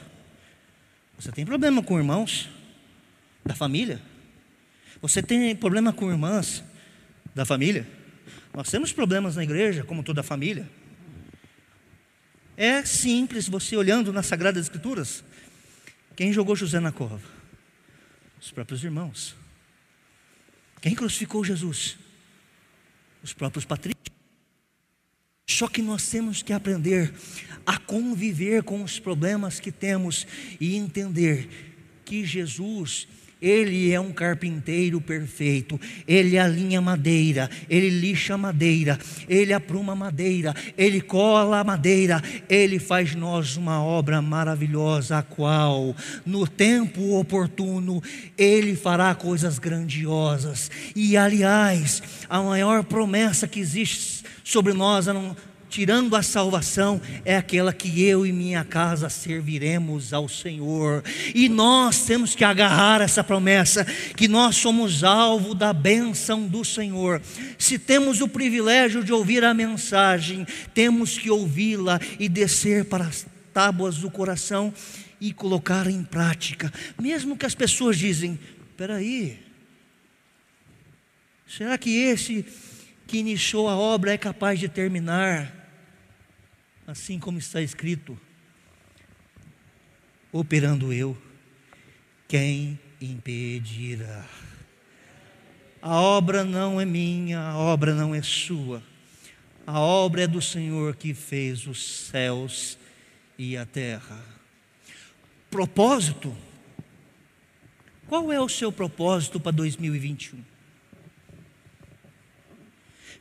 você 1.18 1.32
tem 1.32 1.46
problema 1.46 1.82
com 1.82 1.98
irmãos? 1.98 2.50
Da 3.46 3.54
família. 3.54 4.02
Você 5.02 5.22
tem 5.22 5.56
problema 5.56 5.94
com 5.94 6.10
irmãs 6.10 6.64
da 7.34 7.46
família. 7.46 7.88
Nós 8.54 8.70
temos 8.70 8.92
problemas 8.92 9.36
na 9.36 9.44
igreja, 9.44 9.84
como 9.84 10.04
toda 10.04 10.24
família. 10.24 10.68
É 12.58 12.84
simples 12.86 13.48
você 13.48 13.76
olhando 13.76 14.12
nas 14.12 14.26
Sagradas 14.26 14.64
Escrituras. 14.64 15.24
Quem 16.16 16.34
jogou 16.34 16.56
José 16.56 16.80
na 16.80 16.92
cova? 16.92 17.22
Os 18.42 18.52
próprios 18.52 18.84
irmãos. 18.84 19.36
Quem 20.82 20.96
crucificou 20.96 21.44
Jesus? 21.44 21.98
Os 23.22 23.34
próprios 23.34 23.66
patrícios. 23.66 23.96
Só 25.48 25.68
que 25.68 25.82
nós 25.82 26.10
temos 26.10 26.42
que 26.42 26.54
aprender 26.54 27.14
a 27.66 27.78
conviver 27.78 28.64
com 28.64 28.84
os 28.84 29.00
problemas 29.00 29.60
que 29.60 29.72
temos 29.72 30.26
e 30.60 30.76
entender 30.76 31.50
que 32.06 32.26
Jesus 32.26 33.08
ele 33.42 33.92
é 33.92 34.00
um 34.00 34.12
carpinteiro 34.12 35.00
perfeito. 35.02 35.80
Ele 36.08 36.38
alinha 36.38 36.82
madeira, 36.82 37.50
ele 37.70 37.90
lixa 37.90 38.38
madeira, 38.38 38.98
ele 39.28 39.54
apruma 39.54 39.96
madeira, 39.96 40.54
ele 40.78 41.02
cola 41.02 41.64
madeira, 41.64 42.22
ele 42.50 42.80
faz 42.80 43.16
nós 43.16 43.58
uma 43.58 43.84
obra 43.84 44.22
maravilhosa, 44.22 45.18
a 45.18 45.24
qual, 45.24 45.96
no 46.26 46.48
tempo 46.48 47.18
oportuno, 47.20 48.02
ele 48.38 48.76
fará 48.76 49.14
coisas 49.14 49.60
grandiosas. 49.60 50.72
E 50.96 51.18
aliás, 51.18 52.02
a 52.30 52.42
maior 52.42 52.84
promessa 52.84 53.48
que 53.48 53.60
existe 53.60 54.24
sobre 54.44 54.74
nós, 54.74 55.08
tirando 55.70 56.16
a 56.16 56.24
salvação, 56.24 57.02
é 57.24 57.36
aquela 57.36 57.74
que 57.74 58.04
eu 58.04 58.26
e 58.26 58.32
minha 58.32 58.64
casa 58.64 59.10
serviremos 59.10 60.14
ao 60.14 60.30
Senhor. 60.30 61.04
E 61.34 61.50
nós 61.50 62.06
temos 62.06 62.36
que 62.36 62.44
agarrar 62.44 63.02
essa 63.02 63.24
promessa, 63.24 63.86
que 64.16 64.28
nós 64.28 64.56
somos 64.56 65.04
alvo 65.04 65.54
da 65.54 65.74
bênção 65.74 66.48
do 66.48 66.64
Senhor. 66.64 67.22
Se 67.58 67.78
temos 67.78 68.22
o 68.22 68.28
privilégio 68.28 69.04
de 69.04 69.12
ouvir 69.12 69.44
a 69.44 69.54
mensagem, 69.54 70.46
temos 70.74 71.18
que 71.18 71.30
ouvi-la 71.30 72.00
e 72.20 72.30
descer 72.30 72.86
para 72.86 73.06
as 73.06 73.26
tábuas 73.54 73.98
do 73.98 74.12
coração 74.12 74.74
e 75.20 75.32
colocar 75.32 75.88
em 75.88 76.04
prática. 76.04 76.72
Mesmo 77.02 77.38
que 77.38 77.46
as 77.46 77.56
pessoas 77.56 77.98
dizem: 77.98 78.38
"Peraí, 78.78 79.40
será 81.48 81.78
que 81.78 81.90
esse 81.90 82.46
que 83.08 83.18
iniciou 83.18 83.68
a 83.68 83.76
obra 83.76 84.14
é 84.14 84.18
capaz 84.18 84.60
de 84.60 84.70
terminar?" 84.70 85.66
assim 86.88 87.20
como 87.20 87.38
está 87.38 87.62
escrito: 87.62 88.18
operando 90.32 90.94
eu, 90.94 91.18
quem 92.28 92.80
impedirá? 93.02 94.26
A 95.82 96.00
obra 96.00 96.44
não 96.44 96.82
é 96.82 96.86
minha, 96.86 97.40
a 97.40 97.58
obra 97.58 97.94
não 97.94 98.14
é 98.14 98.22
sua. 98.22 98.82
A 99.68 99.80
obra 99.80 100.24
é 100.24 100.28
do 100.28 100.42
Senhor 100.42 100.96
que 100.96 101.14
fez 101.14 101.68
os 101.68 102.08
céus 102.08 102.78
e 103.38 103.58
a 103.58 103.66
terra. 103.66 104.20
Propósito? 105.50 106.36
Qual 108.08 108.32
é 108.32 108.40
o 108.40 108.50
seu 108.50 108.72
propósito 108.72 109.40
para 109.40 109.52
2021? 109.52 110.55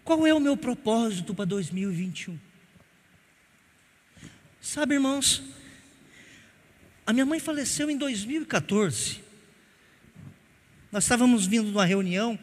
Qual 0.05 0.27
é 0.27 0.35
o 0.35 0.39
meu 0.41 0.55
propósito 0.55 1.35
para 1.35 1.47
2021? 1.47 2.39
Sabe, 4.61 4.95
irmãos, 4.95 5.43
a 7.07 7.13
minha 7.13 7.25
mãe 7.25 7.41
faleceu 7.41 7.91
em 7.91 7.97
2014. 7.97 9.21
Nós 10.93 11.05
estávamos 11.05 11.47
vindo 11.47 11.67
de 11.67 11.73
uma 11.73 11.87
reunião 11.87 12.39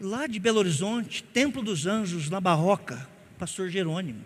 lá 0.00 0.26
de 0.26 0.40
Belo 0.40 0.58
Horizonte, 0.58 1.22
Templo 1.22 1.62
dos 1.62 1.86
Anjos, 1.86 2.28
na 2.28 2.40
Barroca, 2.40 3.08
pastor 3.38 3.68
Jerônimo. 3.68 4.24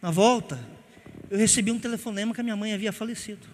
Na 0.00 0.10
volta, 0.10 0.58
eu 1.28 1.36
recebi 1.36 1.70
um 1.70 1.78
telefonema 1.78 2.34
que 2.34 2.40
a 2.40 2.44
minha 2.44 2.56
mãe 2.56 2.72
havia 2.72 2.92
falecido. 2.92 3.46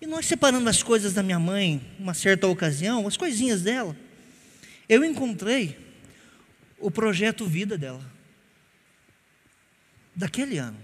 E 0.00 0.06
nós 0.06 0.26
separando 0.26 0.68
as 0.68 0.82
coisas 0.82 1.14
da 1.14 1.22
minha 1.22 1.38
mãe, 1.38 1.80
uma 2.00 2.14
certa 2.14 2.48
ocasião, 2.48 3.06
as 3.06 3.16
coisinhas 3.16 3.62
dela, 3.62 3.96
eu 4.88 5.04
encontrei 5.04 5.89
o 6.80 6.90
projeto 6.90 7.46
Vida 7.46 7.76
dela 7.76 8.04
daquele 10.14 10.58
ano, 10.58 10.78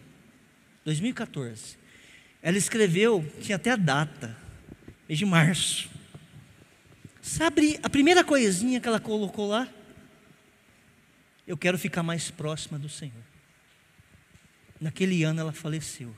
2014. 0.84 1.76
Ela 2.40 2.56
escreveu, 2.56 3.24
tinha 3.40 3.56
até 3.56 3.70
a 3.70 3.76
data, 3.76 4.36
mês 5.08 5.18
de 5.18 5.26
março. 5.26 5.90
Sabe 7.20 7.78
a 7.82 7.90
primeira 7.90 8.22
coisinha 8.22 8.80
que 8.80 8.86
ela 8.86 9.00
colocou 9.00 9.48
lá? 9.48 9.68
Eu 11.46 11.56
quero 11.56 11.78
ficar 11.78 12.02
mais 12.02 12.30
próxima 12.30 12.78
do 12.78 12.88
Senhor. 12.88 13.24
Naquele 14.80 15.24
ano 15.24 15.40
ela 15.40 15.52
faleceu, 15.52 16.14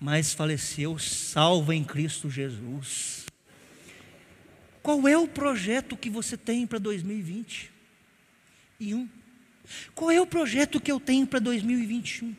mas 0.00 0.32
faleceu 0.32 0.98
salva 0.98 1.74
em 1.74 1.84
Cristo 1.84 2.30
Jesus. 2.30 3.26
Qual 4.82 5.06
é 5.06 5.16
o 5.16 5.28
projeto 5.28 5.96
que 5.96 6.08
você 6.08 6.36
tem 6.36 6.66
para 6.66 6.78
2020? 6.78 7.75
E 8.78 8.94
um. 8.94 9.08
Qual 9.94 10.10
é 10.10 10.20
o 10.20 10.26
projeto 10.26 10.80
que 10.80 10.90
eu 10.90 11.00
tenho 11.00 11.26
para 11.26 11.38
2021? 11.38 12.34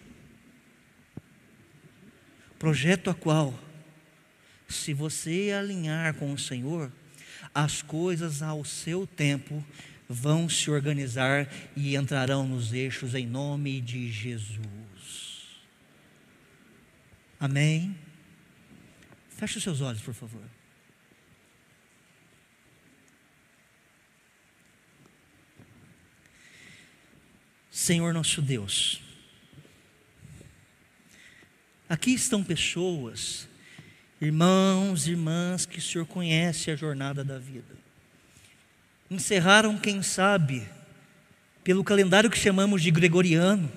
Projeto 2.57 3.09
a 3.09 3.13
qual, 3.13 3.53
se 4.67 4.93
você 4.93 5.53
alinhar 5.57 6.15
com 6.15 6.31
o 6.33 6.37
Senhor, 6.37 6.91
as 7.53 7.81
coisas 7.81 8.41
ao 8.41 8.65
seu 8.65 9.05
tempo 9.05 9.63
vão 10.09 10.47
se 10.47 10.71
organizar 10.71 11.51
e 11.75 11.95
entrarão 11.95 12.47
nos 12.47 12.73
eixos 12.73 13.13
em 13.13 13.27
nome 13.27 13.81
de 13.81 14.11
Jesus. 14.11 14.67
Amém? 17.39 17.95
Feche 19.29 19.57
os 19.57 19.63
seus 19.63 19.81
olhos, 19.81 20.01
por 20.01 20.13
favor. 20.13 20.56
Senhor 27.87 28.13
nosso 28.13 28.41
Deus, 28.41 28.99
aqui 31.87 32.11
estão 32.11 32.43
pessoas, 32.43 33.47
irmãos, 34.19 35.07
irmãs, 35.07 35.65
que 35.65 35.79
o 35.79 35.81
Senhor 35.81 36.05
conhece 36.05 36.69
a 36.69 36.75
jornada 36.75 37.23
da 37.23 37.39
vida. 37.39 37.77
Encerraram, 39.09 39.77
quem 39.77 40.03
sabe, 40.03 40.67
pelo 41.63 41.81
calendário 41.81 42.29
que 42.29 42.37
chamamos 42.37 42.83
de 42.83 42.91
gregoriano, 42.91 43.71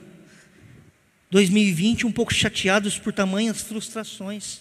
2020, 1.30 2.04
um 2.04 2.10
pouco 2.10 2.34
chateados 2.34 2.98
por 2.98 3.12
tamanhas 3.12 3.60
frustrações. 3.60 4.60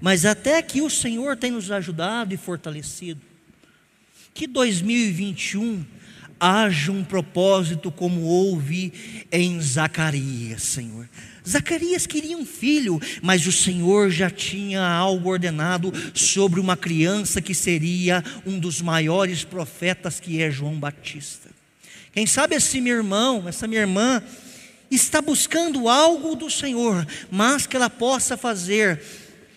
Mas 0.00 0.24
até 0.24 0.58
aqui 0.58 0.80
o 0.80 0.88
Senhor 0.88 1.36
tem 1.36 1.50
nos 1.50 1.72
ajudado 1.72 2.32
e 2.32 2.36
fortalecido. 2.36 3.20
Que 4.32 4.46
2021 4.46 5.84
haja 6.44 6.92
um 6.92 7.02
propósito 7.02 7.90
como 7.90 8.20
houve 8.20 8.92
em 9.32 9.58
Zacarias, 9.62 10.62
Senhor. 10.62 11.08
Zacarias 11.48 12.06
queria 12.06 12.36
um 12.36 12.44
filho, 12.44 13.00
mas 13.22 13.46
o 13.46 13.52
Senhor 13.52 14.10
já 14.10 14.28
tinha 14.28 14.86
algo 14.86 15.30
ordenado 15.30 15.90
sobre 16.12 16.60
uma 16.60 16.76
criança 16.76 17.40
que 17.40 17.54
seria 17.54 18.22
um 18.44 18.58
dos 18.58 18.82
maiores 18.82 19.42
profetas, 19.42 20.20
que 20.20 20.42
é 20.42 20.50
João 20.50 20.74
Batista. 20.78 21.48
Quem 22.12 22.26
sabe 22.26 22.56
esse 22.56 22.78
meu 22.78 22.96
irmão, 22.96 23.48
essa 23.48 23.66
minha 23.66 23.80
irmã, 23.80 24.22
está 24.90 25.22
buscando 25.22 25.88
algo 25.88 26.36
do 26.36 26.50
Senhor, 26.50 27.06
mas 27.30 27.66
que 27.66 27.74
ela 27.74 27.88
possa 27.88 28.36
fazer 28.36 29.00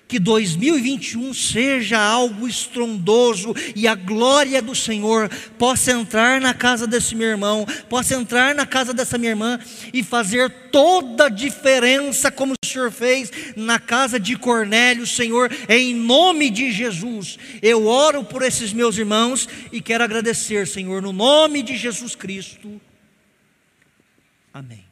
que 0.07 0.19
2021 0.19 1.33
seja 1.33 1.99
algo 1.99 2.47
estrondoso 2.47 3.53
e 3.75 3.87
a 3.87 3.95
glória 3.95 4.61
do 4.61 4.73
Senhor 4.73 5.29
possa 5.57 5.91
entrar 5.91 6.39
na 6.39 6.53
casa 6.53 6.87
desse 6.87 7.15
meu 7.15 7.27
irmão, 7.27 7.65
possa 7.89 8.15
entrar 8.15 8.55
na 8.55 8.65
casa 8.65 8.93
dessa 8.93 9.17
minha 9.17 9.31
irmã 9.31 9.59
e 9.93 10.03
fazer 10.03 10.49
toda 10.71 11.25
a 11.25 11.29
diferença, 11.29 12.31
como 12.31 12.53
o 12.53 12.65
Senhor 12.65 12.91
fez 12.91 13.31
na 13.55 13.79
casa 13.79 14.19
de 14.19 14.37
Cornélio, 14.37 15.05
Senhor, 15.05 15.51
em 15.67 15.93
nome 15.93 16.49
de 16.49 16.71
Jesus. 16.71 17.37
Eu 17.61 17.85
oro 17.85 18.23
por 18.23 18.41
esses 18.41 18.71
meus 18.71 18.97
irmãos 18.97 19.47
e 19.71 19.81
quero 19.81 20.03
agradecer, 20.03 20.67
Senhor, 20.67 21.01
no 21.01 21.11
nome 21.11 21.61
de 21.61 21.75
Jesus 21.75 22.15
Cristo. 22.15 22.79
Amém. 24.53 24.86